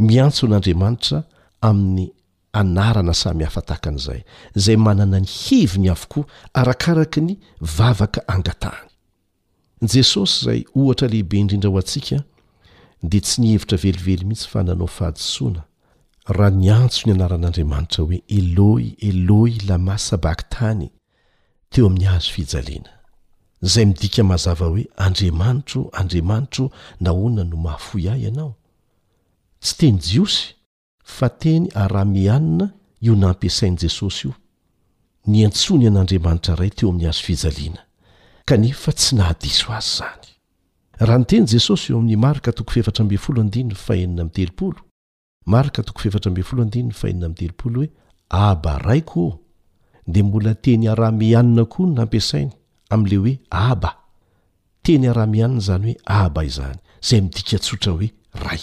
[0.00, 1.24] miantson'andriamanitra
[1.62, 2.06] amin'ny
[2.52, 4.20] anarana samy hafatahakan'izay
[4.56, 6.24] izay manana ny hivy ny avokoa
[6.60, 7.32] arakaraka ny
[7.76, 8.90] vavaka angatahany
[9.92, 12.16] jesosy izay ohatra lehibe indrindra ho antsika
[13.10, 15.62] dia tsy nihevitra velively mihitsy fa nanao fahadisoana
[16.36, 20.88] raha ny antso ny anaran'andriamanitra hoe elohi elohi lamasa baktany
[21.70, 22.90] teo amin'ny hazo fijalena
[23.62, 28.52] izay midika mazava hoe andriamanitro andriamanitro nahoana no mahafoy ahy ianao
[29.62, 30.58] tsy teny jiosy
[31.10, 32.66] fa teny arahamihanina
[33.06, 34.34] io nampiasain' jesosy io
[35.32, 37.82] ny antsony an'andriamanitra iray teo amin'ny azo fijaliana
[38.48, 40.26] kanefa tsy nahadiso azy zany
[41.06, 44.80] raha ny teny jesosy io amin'ny marika toko featram folo dnfaenina mtelopolo
[45.52, 47.88] marka toko featramb foloadiny faeninamtelopolo hoe
[48.46, 49.24] aba ray ko
[50.06, 52.50] de mbola teny arahamianina koa ny nampiasainy
[52.94, 53.90] amn'le hoe aba
[54.84, 58.08] teny araha-mihanina zany hoe aba izany zay midika tsotra hoe
[58.46, 58.62] ray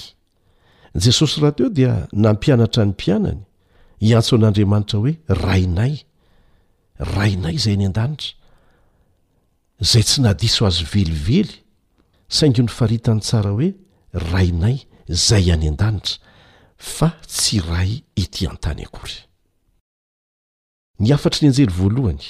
[0.98, 3.40] jesosy raha teo dia nampianatra ny mpianany
[4.00, 5.96] hiantso an'andriamanitra hoe rainay
[7.16, 8.34] rainay izay any an-danitra
[9.80, 11.64] zay tsy nadiso azy velively
[12.30, 13.70] saingy ny faritany tsara hoe
[14.32, 14.78] rainay
[15.10, 16.18] izay any an-danitra
[16.78, 19.18] fa tsy ray ity an-tany akory
[21.00, 22.26] ny afatry ny anjely voalohany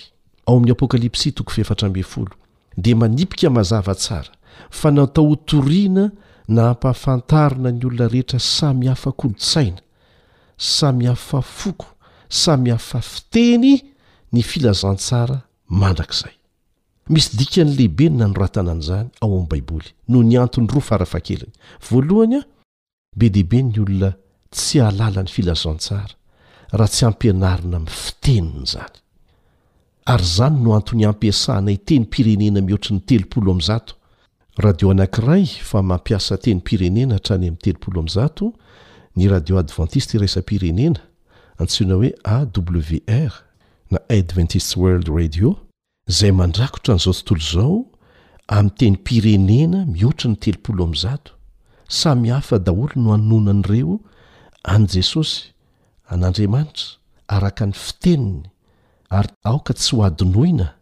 [0.45, 2.35] ao amin'ny apokalipsy toko feefatra mbyny folo
[2.77, 4.31] dia manipika mazava tsara
[4.69, 6.11] fa natao hotoriana
[6.47, 9.81] na ampahafantarina ny olona rehetra samy hafakolotsaina
[10.57, 11.85] samy hafa foko
[12.29, 13.75] samy hafa fiteny
[14.33, 16.33] ny filazantsara mandrak'izay
[17.11, 20.81] misy dika ny lehibe ny nanoratana an' izany ao amin'ny baiboly no ny antony roa
[20.89, 21.51] farafakeliny
[21.89, 22.43] voalohany a
[23.15, 24.13] be dehibe ny olona
[24.49, 26.15] tsy alala ny filazantsara
[26.71, 28.99] raha tsy ampianarina ami'ny fiteniny zany
[30.15, 33.96] ary zany no antony ampiasana yteny m-pirenena mihoatry ny telopolo amin'nzato
[34.59, 38.45] radio anankiray fa mampiasa teny pirenena htrany ami'y teoolo azato
[39.15, 40.99] ny radio advantiste raisa pirenena
[41.59, 43.31] antsiona hoe awr
[43.91, 45.55] na adventisets world radio
[46.11, 47.85] izay mandrakotran'izao tontolo izao
[48.57, 51.31] amin'ny teny pirenena mihoatry ny teloolo azato
[51.89, 53.99] samy hafa daholo no haononan'ireo
[54.63, 55.53] any jesosy
[56.09, 56.85] an'andriamanitra
[57.27, 58.43] araka ny fiteniny
[59.09, 60.76] ary aoka tsy ho adinoina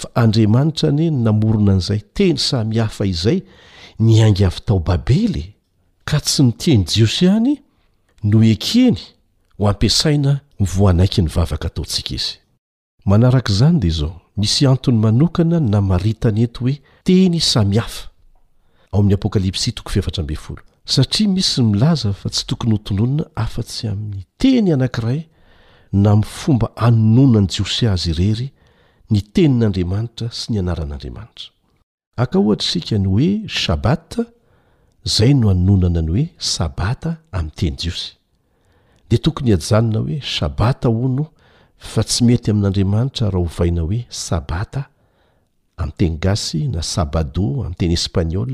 [0.00, 3.38] fa andriamanitra ny namorona an'izay teny samyhafa izay
[4.06, 5.44] niaingy avy tao babely
[6.08, 7.54] ka tsy miteny jiosy any
[8.28, 8.98] no ekeny
[9.58, 12.34] ho ampisaina mivoanaiky ny vavaka taontsika izy
[13.08, 16.76] manarak' izany di zao misy antony manokana namaritany eto hoe
[17.06, 18.06] teny sami hafa
[20.94, 25.20] satria misy milaza fa tsy tokony hotononina afa-tsy aminny teny anankiray
[25.92, 28.48] na mfomba anononany jiosy azy irery
[29.10, 31.48] ny tenin'andriamanitra sy ny anaran'andriamanitra
[32.20, 34.10] aka ohatra isika ny hoe shabat
[35.16, 38.08] zay no hanononana ny hoe sabata ami'yteny jiosy
[39.10, 41.24] de tokony hiajanona hoe shabata o no
[41.90, 44.82] fa tsy mety amin'andriamanitra raha ho vaina hoe sabata
[45.82, 48.52] ami'teny gasy na sabado amin'y teny espagnol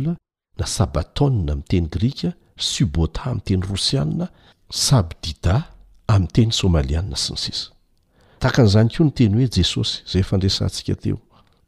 [0.59, 2.30] na sabatone amin'y teny grika
[2.70, 4.26] subota ami'y teny rosiana
[4.86, 5.55] sabdida
[6.14, 7.73] ami'ny teny somaliana sy ny sisa
[8.45, 11.16] taka n'izany koa nyteny hoe jesosy zay fandresantsika teo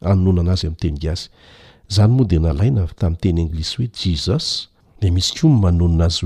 [0.07, 1.21] aonana azy am'yteny ay
[1.95, 4.65] zanymoa de nalaina tamn'nyteny anglishoe jiss
[5.01, 6.23] de misy koaaa azy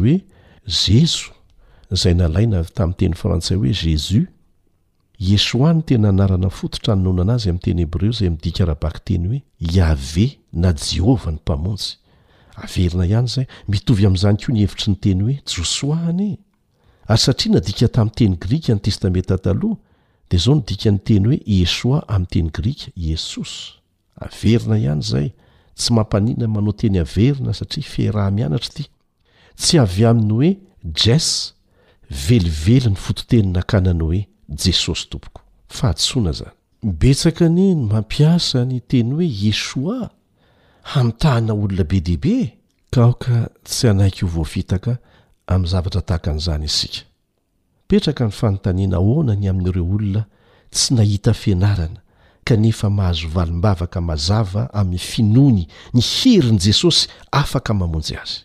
[1.92, 4.28] oeeaatam'tenfrantsay hoe jesus
[5.36, 9.40] esoany tena anarana fototra annonana azy am'teny hebreo zay midiaahabak teny hoe
[9.84, 10.26] ae
[10.64, 16.22] na jehova mnaaymitovy am''zany ko ny hevitry nyteny hoe josoany e.
[17.08, 19.78] ary satria nadika tamin'nyteny grika ny testameta taloha
[20.32, 23.60] dia zao no dika nyteny hoe esoa amin'nyteny grika iesosy
[24.24, 25.28] averina ihany izay
[25.78, 28.84] tsy mampaniana manao teny haverina satria fehyrahamianatra ity
[29.62, 30.50] tsy avy aminy hoe
[31.04, 31.28] jas
[32.28, 34.22] velively ny fototenina ankanany hoe
[34.64, 35.42] jesosy tompoko
[35.76, 36.50] fa hatsoina izany
[36.86, 40.00] mibetsaka ny ny mampiasa ny teny hoe esoa
[40.98, 42.36] amiy tahana olona be deaibe
[42.94, 44.92] ka oka tsy anaiky o voafitaka
[45.52, 47.11] amin'ny zavatra tahaka an'izany isika
[47.92, 50.22] petraka ny fanotanina hoanany amin'n'ireo olona
[50.76, 52.00] tsy nahita fianarana
[52.48, 55.62] kanefa mahazo valim-bavaka mazava amin'ny finony
[55.98, 57.02] ny hiry ny jesosy
[57.42, 58.38] afaka mamonjy azy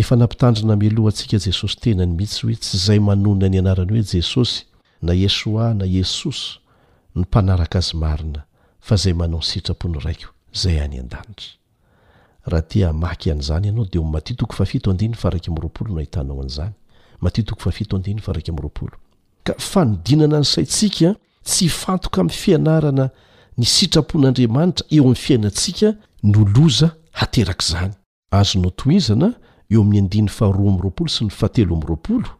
[0.00, 4.04] efa nampitandrina meloha antsika jesosy tena ny mihitsy hoe tsy izay manona ny anarany hoe
[4.14, 4.58] jesosy
[5.06, 6.46] na esoa na esosy
[7.14, 8.40] ny mpanaraka azy marina
[8.86, 10.30] fa zay manao nysitrapony raiko
[10.62, 11.50] zay any a-danitra
[12.50, 16.74] raha tia maky an'izany ianao de mttafarao no ahitanao an'izany
[17.20, 18.96] matiotoko fafito andiny fa raika ain'nyroapolo
[19.44, 21.14] ka fanodinana ny saintsika
[21.44, 23.10] tsy fantoka amin'ny fianarana
[23.58, 25.88] ny sitrapon'andriamanitra eo amin'ny fiainantsika
[26.32, 26.88] noloza
[27.18, 27.92] hateraka izany
[28.38, 29.28] azono toizana
[29.72, 32.30] eo amin'ny andiny faharoa amin'nyroapolo sy ny fatelo amin'nyroapolo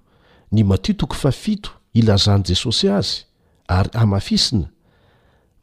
[0.52, 3.14] ny matiotoko fafito ilazany jesosy azy
[3.76, 4.66] ary amafisina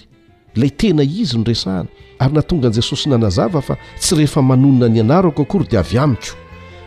[0.55, 1.89] ilay tena izy nyresahana
[2.23, 5.99] ary natonga an'i jesosy nanazava fa tsy rehefa manonina ny anaro ako kory dia avy
[6.05, 6.33] amiko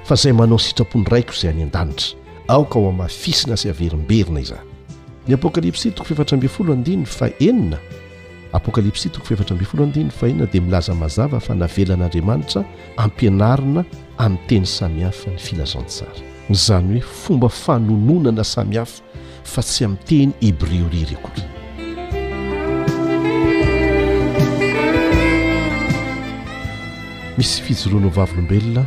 [0.08, 2.16] fa zay manao sitrapony raiko izay any an-danitra
[2.48, 4.60] aoka ho amafisina sy averimberina iza
[5.28, 7.78] ny apokalipsi tokofiatraldina fa enina
[8.54, 12.64] apokalipsi toko fefatra mbyyfolo andino fahinona dia milaza mazava fa navelan'andriamanitra
[12.98, 13.84] ampianarina
[14.18, 16.14] ami'nyteny samihafa ny filazantsara
[16.50, 19.02] zany hoe fomba fanononana samihafa
[19.44, 21.30] fa tsy ami'nyteny hebreo ririko
[27.38, 28.86] misy fijoroanao vavylombelona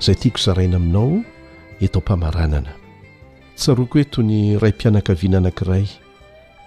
[0.00, 1.22] zay tiako zaraina aminao
[1.80, 2.72] etao mpamaranana
[3.56, 5.86] tsaroako etoy ny ray mpianakaviana anankiray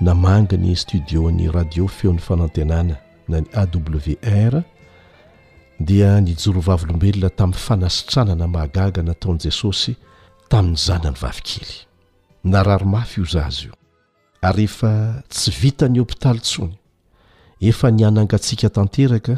[0.03, 2.95] namangy ny studio-n'i radio feon'ny fanantenana
[3.31, 4.55] na ny awr
[5.89, 9.93] dia nijorovavolombelona tamin'ny fanasitranana mahagaga nataon'i jesosy
[10.51, 11.75] tamin'ny zanany vavikely
[12.53, 13.73] nararomafy io zaza io
[14.49, 14.91] ary ehefa
[15.33, 16.75] tsy vita ny hôpitaly ntsony
[17.71, 19.35] efa nianangatsika tanteraka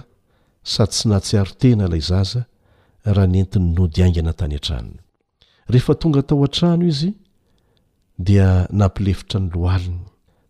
[0.71, 2.41] sady tsy natsiaro tena ilay zaza
[3.13, 4.97] raha nentiny nodiaingana tany antranony
[5.71, 7.09] rehefa tonga tao an-trano izy
[8.27, 8.49] dia
[8.79, 10.03] nampilefitra ny lohaliny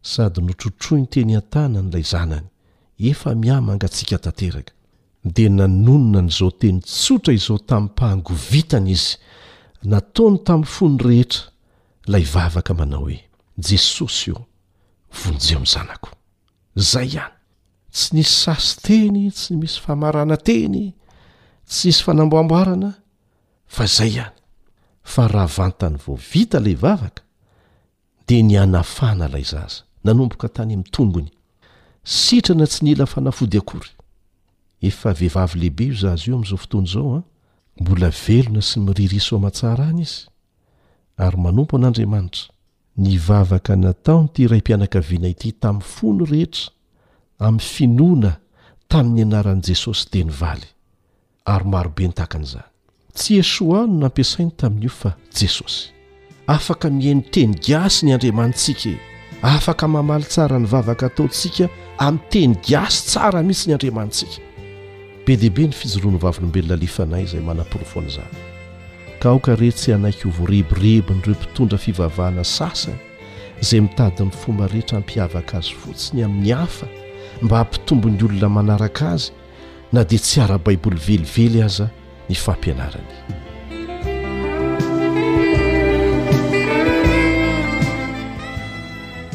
[0.08, 2.48] sady notrotroy nteny an-tana ny ilay zanany
[3.10, 4.72] efa mia mangatsika tanteraka
[5.36, 9.12] dia nanonona n' izao teny tsotra izao tamin'ny mpahango vitana izy
[9.92, 11.44] nataony tamin'ny fony rehetra
[12.08, 13.18] ilay vavaka manao hoe
[13.68, 14.46] jesosy o
[15.20, 16.10] vonjeo amn'n zanako
[16.82, 17.34] izay ihany
[17.96, 20.78] tsy nisy sasy teny tsy misy famarana teny
[21.72, 22.90] tsy nisy fanamboamboarana
[23.76, 24.38] fa izay ihany
[25.12, 27.22] fa raha vantany voavita ilay vavaka
[28.28, 31.32] dia ny anafana ilay zaza nanomboka tany amin'ny tongony
[32.20, 33.90] sitrana tsy nila fanafody akory
[34.90, 37.82] efa vehivavy lehibe io zaazy io amin'izao fotoana izao an ah.
[37.82, 40.22] mbola velona sy miririso amahatsara any izy
[41.26, 42.44] ary manompo an'andriamanitra
[43.06, 46.66] nyvavaka nataony ity iray mpianakaviana ity tamin'ny fono rehetra
[47.46, 48.32] amin'ny finoana
[48.92, 50.68] tamin'ny anaran'i jesosy te ny valy
[51.46, 52.68] ary marobe nytahakan'izay
[53.18, 55.90] tsy esoa no noampiasainy tamin'io fa jesosy
[56.48, 59.15] afaka mihainy teny gasy ny andriamantsika e.
[59.52, 61.68] afaka mamaly tsara ny vavaka taontsika
[62.02, 64.42] amin'yteny giasy tsara mitsy ny andriamantsika
[65.26, 68.40] be dihaibe ny fijoroany vavolombelona lefanay izay manam-pirofoanaizany
[69.22, 72.98] ka aoka retsy hanaiky ovoareborebiny ireo mpitondra fivavahana sasany
[73.62, 76.88] izay mitadiny fomba rehetra ampiavaka azy fotsiny amin'ny hafa
[77.42, 79.32] mba hampitombo ny olona manaraka azy
[79.94, 81.90] na dia tsy ara- baiboly velively aza
[82.30, 83.35] ny fampianaranay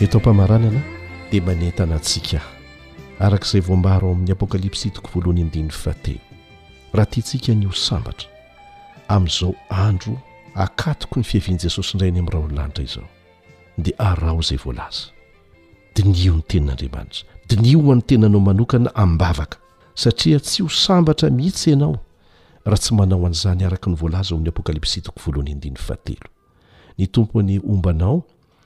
[0.01, 0.81] metaompamaranana
[1.31, 2.47] dia manetanantsika ah
[3.27, 6.19] arakaizay voambara ao amin'ny apokalipsy itoko voalohany indiny fifahatelo
[6.93, 8.29] raha tia ntsika ny ho sambatra
[9.09, 10.13] amin'izao andro
[10.55, 13.07] akatoko ny fihavian' jesosy indray any amin'ny ra onolanitra izao
[13.79, 15.05] dia arao izay voalaza
[15.97, 19.59] dinio ny tenin'andriamanitra dinio an'ny tenanao manokana aminnbavaka
[19.95, 22.01] satria tsy ho sambatra mihitsy ianao
[22.65, 26.29] raha tsy manao an'izany araka ny voalaza ao amin'ny apokalipsy itoko voalohany indiny fahatelo
[26.99, 28.25] ny tompony ombanao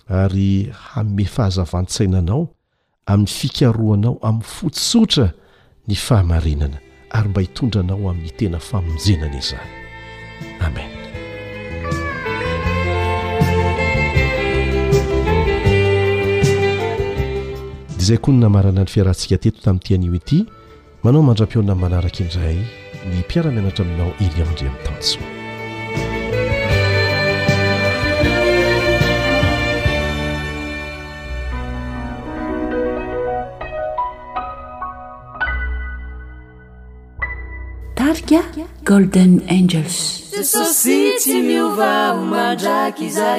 [0.08, 2.48] ary hamme fahazavan-tsainanao
[3.06, 5.32] amin'ny fikaroanao amin'ny fotsotra
[5.88, 6.78] ny fahamarenana
[7.10, 9.70] ary mba hitondranao amin'ny tena famonjenana izany
[10.60, 10.90] amen
[17.96, 20.44] di zay koa ny namarana ny fiarahantsika teto tamin'nyitian'oeity
[21.04, 22.58] manao mandram-pionan manaraka indray
[23.08, 25.43] ny mpiaramianatra aminao ely amandre amin'nytanso
[38.04, 38.36] k
[38.88, 39.98] golden angels
[40.32, 43.30] jesosy tsy miovaho mandrak za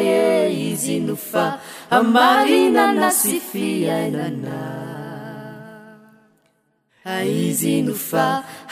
[0.68, 1.46] izino e, fa
[1.98, 4.58] amarinana sy fiainana
[7.44, 8.26] izno fa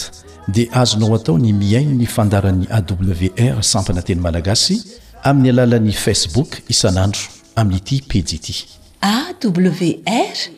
[0.54, 4.76] dia azonao atao ny miaino ny fandaran'y awr sampana teny malagasy
[5.24, 7.22] amin'ny alalan'i facebook isanandro
[7.56, 8.54] amin'nyity piji ity
[9.02, 10.57] awr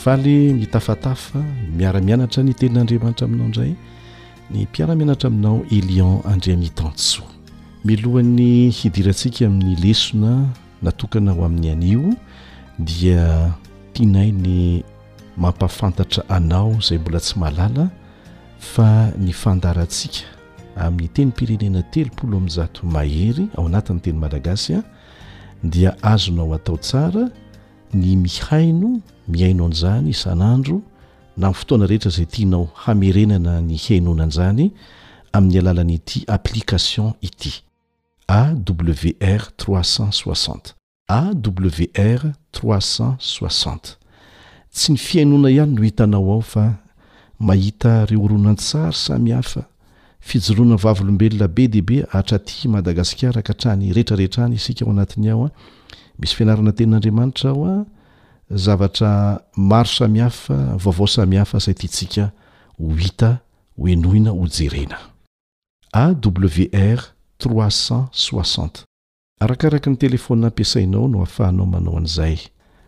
[0.00, 1.42] fa le mitafatafa
[1.76, 3.74] miaramianatra ny teninandriamanitra aminao indray
[4.50, 7.20] ny mpiaramianatra aminao elion andriamitanso
[7.84, 10.48] milohan'ny hidirantsika amin'ny lesona
[10.82, 12.14] natokana ho amin'ny anio
[12.78, 13.52] dia
[13.92, 14.84] tianainy
[15.36, 17.90] mampafantatra anao zay mbola tsy malala
[18.58, 20.24] fa ny fandarantsika
[20.80, 24.80] amin'ny teny -pirenena telopolo ami'ny zato mahery ao anatin'ny teny madagasy a
[25.62, 27.28] dia azonao atao tsara
[27.94, 30.80] ny mihaino miaino an'izany isan'andro
[31.36, 34.70] na m' fotoana rehetra zay tianao hamerenana ny hiainonan'izany
[35.32, 37.52] amin'ny alalanyity application ity
[38.28, 40.74] awr 360
[41.08, 42.22] awr
[42.52, 43.96] 360
[44.72, 46.78] tsy ny fiainona ihany no itanao ao fa
[47.40, 49.64] mahita reo oronantsara samy hafa
[50.20, 55.46] fijoroana vavoolombelona be dehibe hatra ty madagasikara nka htrany rehetrarehetra any isika ao anatiny ao
[55.46, 55.50] a
[56.20, 57.86] misy fianarana tenin'andriamanitra aho a
[58.64, 59.12] zavatra
[59.56, 60.54] maro samihafa
[60.84, 62.24] vaovao samihafa zay tiantsika
[62.80, 63.30] ho hita
[63.80, 64.98] hoenoina ho jerena
[66.04, 68.82] awr60
[69.40, 72.38] arakaraka ny telefonina ampiasainao no afahanao manao an'izay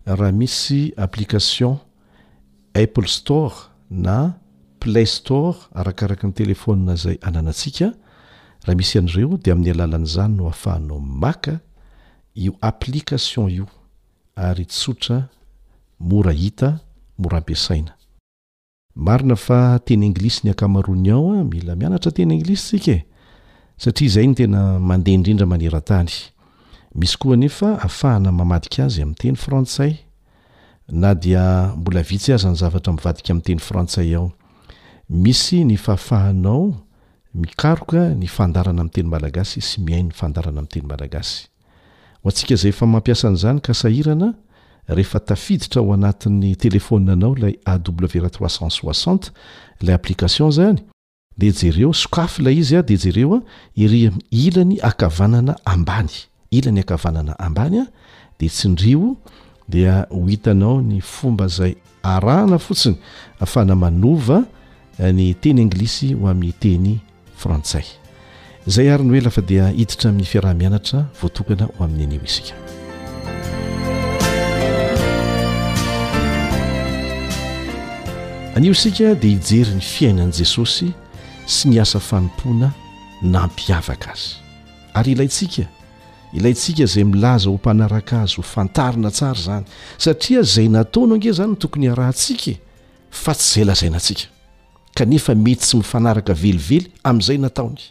[0.06, 1.76] raha misy application
[2.84, 3.54] apple store
[3.90, 4.16] na
[4.80, 7.86] playstore arakaraka ny telefona zay ananantsika
[8.64, 11.58] raha misy ihan'reo dea amin'ny alalan'izany no afahanao maka
[12.34, 13.66] io application io
[14.34, 15.28] ary tsotra
[15.98, 16.78] morahita
[17.16, 17.96] mora ampiasaina
[18.94, 23.04] marina fa teny anglis ny akamaroni ao a mila mianatra teny anglisy tsika e
[23.76, 26.08] satria izay ny tena mandeha indrindra manerantany
[26.98, 29.92] misy koa nefa ahafahana mamadika azy amin'n teny frantsay
[31.00, 31.42] na dia
[31.80, 34.26] mbola vitsy azy ny zavatra mivadika amin'n teny frantsay ao
[35.24, 36.64] misy ny fahafahanao
[37.40, 41.51] mikaroka ny fandarana ami' teny malagasy sy mihain'ny fandarana ami' teny malagasy
[42.24, 44.32] ho antsika zay efa mampiasan'izany ka sahirana
[44.88, 49.30] rehefa tafiditra ao anatin'ny telefona anao lay aw ra 360
[49.82, 50.78] lay application zany
[51.38, 53.40] de jereo sokafy lay izy a de jereo a
[53.74, 56.12] iry ilany akavanana ambany
[56.50, 57.86] ilany akavanana ambany a
[58.38, 59.16] de tsindrio
[59.68, 62.96] dia ho hitanao ny fomba zay arahana fotsiny
[63.40, 64.44] hfana manova
[64.98, 66.94] eh, ny teny anglisy ho amin'ny teny
[67.36, 68.01] frantsay
[68.66, 72.54] izay ary no hela fa dia hititra amin'ny fiaraha-mianatra voatokana ho amin'ny an'io isika
[78.56, 80.92] anio isika dia hijery ny fiainanii jesosy
[81.50, 82.70] sy ny asa fanompoana
[83.22, 84.36] na mpiavaka azy
[84.94, 85.64] ary ilayntsika
[86.32, 89.64] ilayntsika izay milaza ho mpanaraka azy ho fantarina tsara izany
[89.98, 92.60] satria izay nataono ange izany n tokony harantsika e,
[93.10, 94.30] fa tsy izay lazaina antsika
[94.94, 97.90] kanefa mety tsy mifanaraka velively amin'izay nataony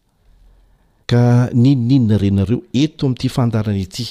[1.11, 4.05] ka ninininna renareo eto ami'ity fandarana ity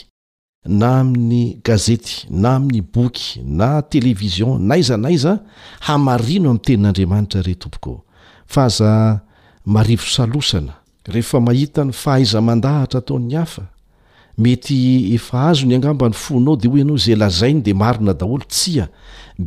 [0.81, 3.29] na amin'ny gazety na amin'ny boky
[3.61, 5.33] na televizion naizanaiza
[5.87, 7.93] hamarino amin'ny tenin'andriamanitra re toboko
[8.53, 8.91] fa aza
[9.75, 10.75] marivo salosana
[11.15, 13.65] rehefa mahita ny fahaiza mandahatra ataon'ny hafa
[14.45, 14.77] mety
[15.17, 18.85] efa azo ny angamba ny fonao de hoe ianao zay lazainy de marina daholo tsia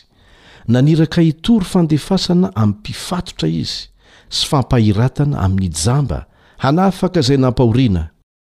[0.73, 3.79] naniraka hitory fandefasana amin'ny mpifatotra izy
[4.35, 6.19] sy fampahiratana amin'ny jamba
[6.63, 8.05] hanaafaka izay nampahoriana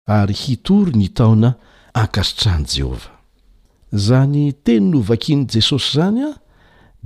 [0.10, 1.54] ary hitory ny taona
[1.94, 3.12] akasitrany jehovah
[3.92, 6.34] zany teny no hvakiany jesosy zany a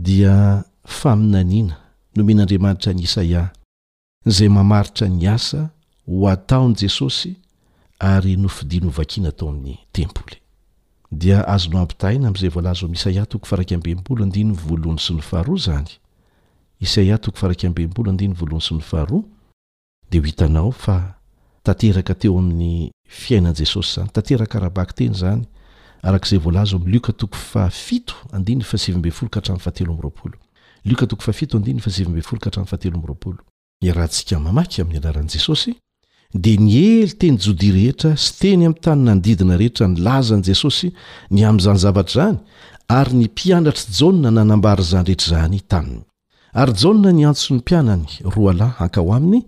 [0.06, 0.64] dia
[0.98, 1.76] faminaniana
[2.16, 3.42] no mein'andriamanitra ny isaia
[4.36, 5.62] zay mamaritra ny asa
[6.06, 7.36] ho ataony jesosy
[8.00, 10.38] ary nofidinoho vakiana tao amin'ny temply
[11.12, 15.92] dia azono ampitahina am'izay vlaz ami isaia toko farakbebovaohny snofaharo zany
[16.80, 19.18] isaia toko farbbosnofaharo
[20.10, 21.18] de ho hitanao fa
[21.66, 22.76] tateraka teo amin'ny
[23.24, 25.44] fiainan'i jesosy zany tanterak karahabaky teny zany
[26.10, 26.84] arak'izay volazm'
[33.84, 35.72] at rahantsika mamaky amin'ny alaran'ijesosy
[36.44, 40.88] di ny ely teny jodia rehetra sy teny amin'ny tany nanodidina rehetra nilazany jesosy
[41.36, 42.38] ny amin'izany zavatra izany
[43.00, 46.00] ary ny mpianatry jaona nanambary zany rehetra zany taminy
[46.62, 49.42] ary jana ny antso ny mpianany roalay hanka ho aminy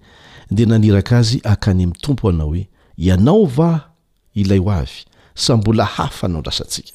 [0.52, 3.90] de naniraka azy akany ami'ny tompo hanao hoe ianao va
[4.36, 6.94] ilay ho avy sa mbola hafa anao drasantsika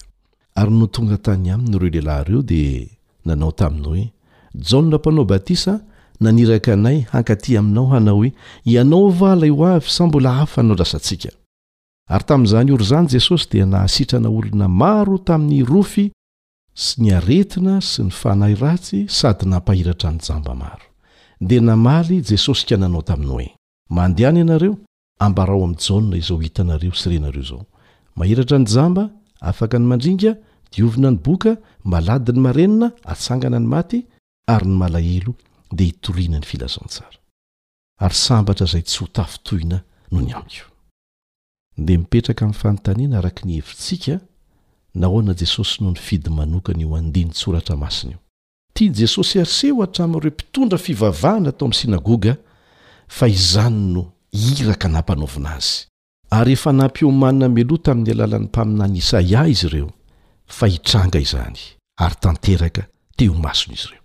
[0.54, 2.86] ary no tonga tany aminy ireo lehilahyreo dia
[3.24, 4.10] nanao taminao hoe
[4.54, 5.80] janna mpanao batisa
[6.20, 8.32] naniraka anay hankaty aminao hanao hoe
[8.64, 11.30] ianao va ilay ho avy sa mbola hafa anao drasantsika
[12.08, 16.12] ary tami'izany oryzany jesosy dia nahasitrana olona maro tamin'ny rofy
[16.74, 20.89] sy ny aretina sy ny fanahy ratsy sady nampahiratra ny jamba maro
[21.42, 23.48] dea namaly jesosy ka nanao tamin'ny hoe
[23.96, 24.74] mandehany ianareo
[25.24, 27.62] ambarao amin'n jana izao hitanareo sy renareo izao
[28.16, 29.02] mahiratra ny jamba
[29.48, 30.32] afaka ny mandringa
[30.72, 31.52] diovina ny boka
[31.92, 33.98] maladi ny marenina atsangana ny maty
[34.46, 35.32] ary ny malahelo
[35.76, 37.18] dea hitoriana ny filazantsara
[38.04, 39.78] ary sambatra izay tsy ho tafitohina
[40.12, 40.66] no ny amiko
[41.84, 44.16] de mipetraka min'ny fanontanina araka ny hevintsika
[44.94, 48.20] nahoana jesosy no ny fidy manokany io ainy tsoratra masina io
[48.74, 52.36] ty jesosy arseho hatramin'ireo mpitondra fivavahana tao ami'ny sinagoga
[53.08, 54.02] fa izany no
[54.60, 55.74] iraka nampanaovina azy
[56.38, 59.90] ary efa nampiomanina meloh tamin'ny alalan'ny mpaminany isaia izy ireo
[60.56, 61.58] fa hitranga izany
[62.04, 62.82] arytanteraka
[63.18, 63.98] tehomasonizyhif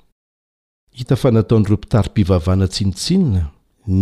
[1.37, 3.43] nataon'ireompitary-pivavahna tsinitsinina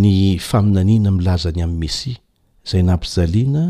[0.01, 2.20] ny faminaniana milaza ny am'n mesia
[2.70, 3.64] zay nampijiana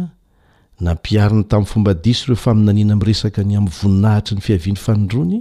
[0.86, 5.38] nampiariny tamin'nyfombadiso ireo faminanina miresaka ny am'yvoninahitry ny fiaanydrony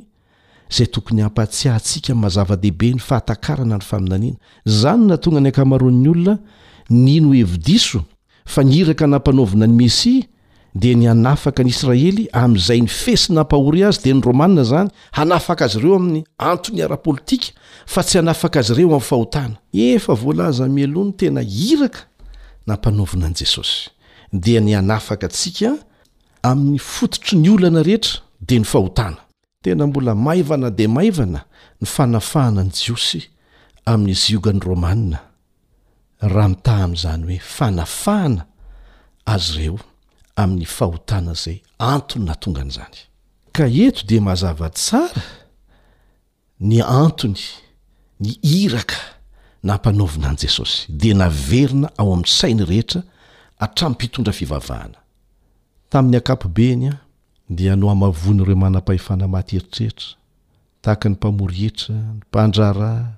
[0.74, 6.38] zay tokony ampahtsiantsika mazava-dehibe ny fahtakarana ny faminanina zany na tonga ny akamaron'ny olona
[6.90, 7.98] nyino evidiso
[8.48, 10.22] fa nyiraka nampanovina ny mesia
[10.74, 14.88] de ny anafaka ny israely amn'izay ny fesy na ampahory azy de ny romaa zany
[15.22, 17.46] anaaka azyreo amin'ny anny arapolitika
[17.86, 21.40] fa tsy anafaka azy reo am'nyfahotnavzamaoany tena
[21.74, 21.94] ik
[22.66, 23.78] nampavina anjesosy
[26.52, 29.02] nkotnynd
[29.62, 31.40] tena mbola maivana de maivana
[31.80, 33.20] ny fanafahana any jiosy
[33.92, 35.18] amin'ny ziogan'ny romanina
[36.32, 38.42] raha mitaha amn'izany hoe fanafahana
[39.32, 39.78] azy ireo
[40.42, 41.56] amin'ny fahotana izay
[41.92, 42.96] antony na tongan'izany
[43.56, 45.22] ka eto di mazava tsara
[46.70, 47.40] ny antony
[48.22, 48.30] ny
[48.62, 49.00] iraka
[49.66, 53.00] na mpanaovina ani jesosy de naverina ao amin'ny sainy rehetra
[53.64, 54.98] atramn'nympitondra fivavahana
[55.90, 56.94] tamin'ny akapobeny a
[57.55, 60.07] dia no hamavony ireo manam-pahefana maty eritreritra
[60.82, 63.14] tahaka ny mpamorihetra ny mpandrara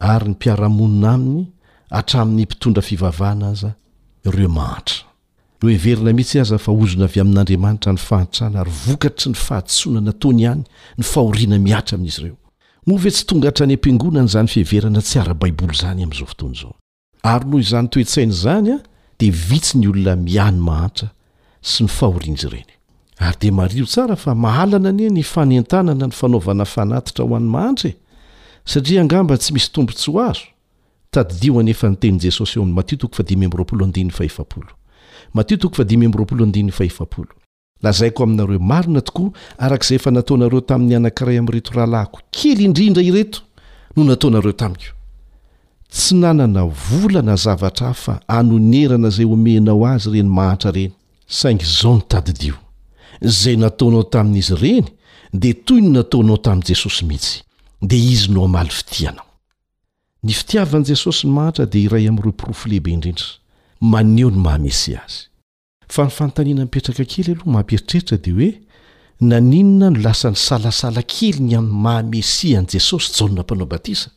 [0.00, 1.46] ary ny mpiaramonina aminy
[1.90, 3.72] atramin'ny mpitondra fivavahna aza
[4.26, 5.04] ireo mahatra
[5.62, 10.42] no heverina mihitsy aza fa ozona avy amin'andriamanitra ny faantrana ary vokatsy ny fahatsoana nataony
[10.46, 10.62] ihany
[10.98, 12.36] ny fahoriana miatra amin'izy ireo
[12.86, 16.72] moa ve tsy tonga hatrany am-piangonan' zany fiheverana tsy ara-baiboly zany amn'izao fotoana zao
[17.32, 18.80] ary noho izany toesaina zany a
[19.18, 21.10] di vitsy ny olona mihany mahatra
[21.72, 22.77] sy ny fahoriana izy ireny
[23.18, 27.94] ary de mario tsara fa mahalana ani ny fanentanana ny fanaovana fanatitra ho an'ny mahantrae
[28.70, 30.40] satria angamba tsy misy tombotsy ho azo
[31.14, 32.74] tadidinefa nteny jesosyeo'y
[37.84, 39.30] lazaiko aminareo maina tokoa
[39.66, 43.38] arak'zay efa nataonareo tamin'ny anankiray ami'reto rahalahko kely indrindra ireto
[43.96, 44.84] no nataonaeotaiky
[48.26, 50.94] a na ena ayoaoyeyh
[53.22, 54.86] zay nataonao tamin'izy ireny
[55.32, 57.42] de toy ny nataonao tamin'i jesosy mihitsy
[57.82, 59.26] de izy no amaly fitianao
[60.22, 63.26] ny fitiavaan'jesosy mahitra de iray am'ireo pirofo lehibe indrindra
[63.80, 65.24] maneo ny mahamesia azy
[65.88, 68.50] fa nyfantaniana mipetraka kely aloha mampieritreritra di hoe
[69.20, 74.10] naninona no lasany salasala kely ny amin'ny mahamesia an' jesosy jaolona mpanao batisa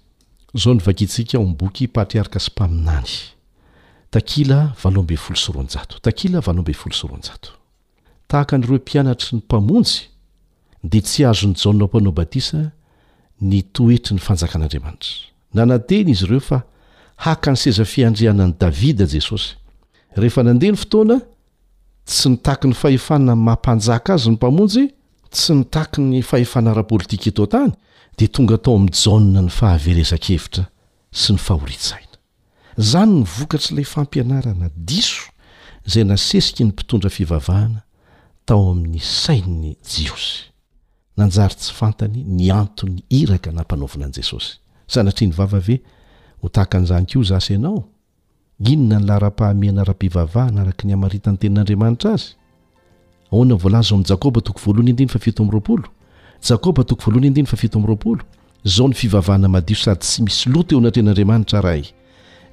[0.54, 3.12] zao nvakitsika omboky pahatriarika sy mpaminany
[4.12, 7.61] takila lob losorojtakila lob losrj
[8.32, 10.00] taka nyireo mpianatry ny mpamonjy
[10.92, 12.60] dia tsy azo ny jana ao mpanao batisa
[13.50, 15.18] ny toetry ny fanjakan'andriamanitra
[15.58, 16.60] nananteny izy ireo fa
[17.26, 19.50] haka ny sezafiandrianani davida jesosy
[20.22, 21.18] rehefa nandeha ny fotoana
[22.10, 24.84] tsy ny tahaky ny fahefana mampanjaka azy ny mpamonjy
[25.36, 27.72] tsy ny tahaky ny fahefana ra-politika eto tany
[28.18, 30.64] di tonga tao amin'ny jana ny fahaverezakevitra
[31.22, 32.18] sy ny fahoritsaina
[32.92, 35.28] zany ny vokatr'ilay fampianarana diso
[35.92, 37.82] zay nasesiky ny mpitondra fivavahana
[38.54, 40.44] ao amin'ny sainy jiosy
[41.18, 44.52] nanjary tsy fantany ny antony iraka nampanaovana an'i jesosy
[44.94, 45.76] sanatriany vava ve
[46.44, 47.80] ho tahaka an'izany kio zasa ianao
[48.72, 52.30] inona ny lara-pahameana raha-pivavahana araka ny hamarita ny tenin'andriamanitra azy
[53.32, 55.86] ahoana volazao ami'ny jakoba toko voalohany ndiny fa feto am'roapolo
[56.50, 58.22] jakoba toko voalohany endiny fa fito am'roapolo
[58.76, 61.88] zao ny fivavahana madio sady tsy misy loto eo ana tren'andriamanitra raha y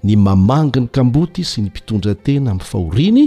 [0.06, 3.26] ny mamangi ny kamboty sy ny mpitondra tena ami'ny fahoriany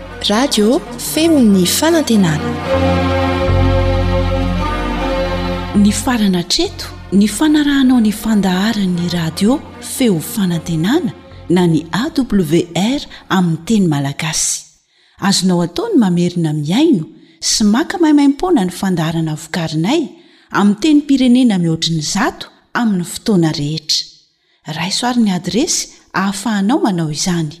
[0.29, 0.79] radio
[1.13, 2.49] feo ny fanantenana
[5.81, 6.85] ny farana treto
[7.17, 11.11] ny fanarahanao ny fandaharan ny radio feo fanantenana
[11.49, 13.01] na ny awr
[13.33, 14.65] aminy teny malagasy
[15.25, 17.03] azonao ataony mamerina miaino
[17.39, 20.05] sy maka maimaimpona ny fandaharana vokarinay
[20.53, 24.05] ami teny pirenena mihoatriny zato aminny fotoana rehetra
[24.77, 27.60] raisoariny adresy ahafahanao manao izany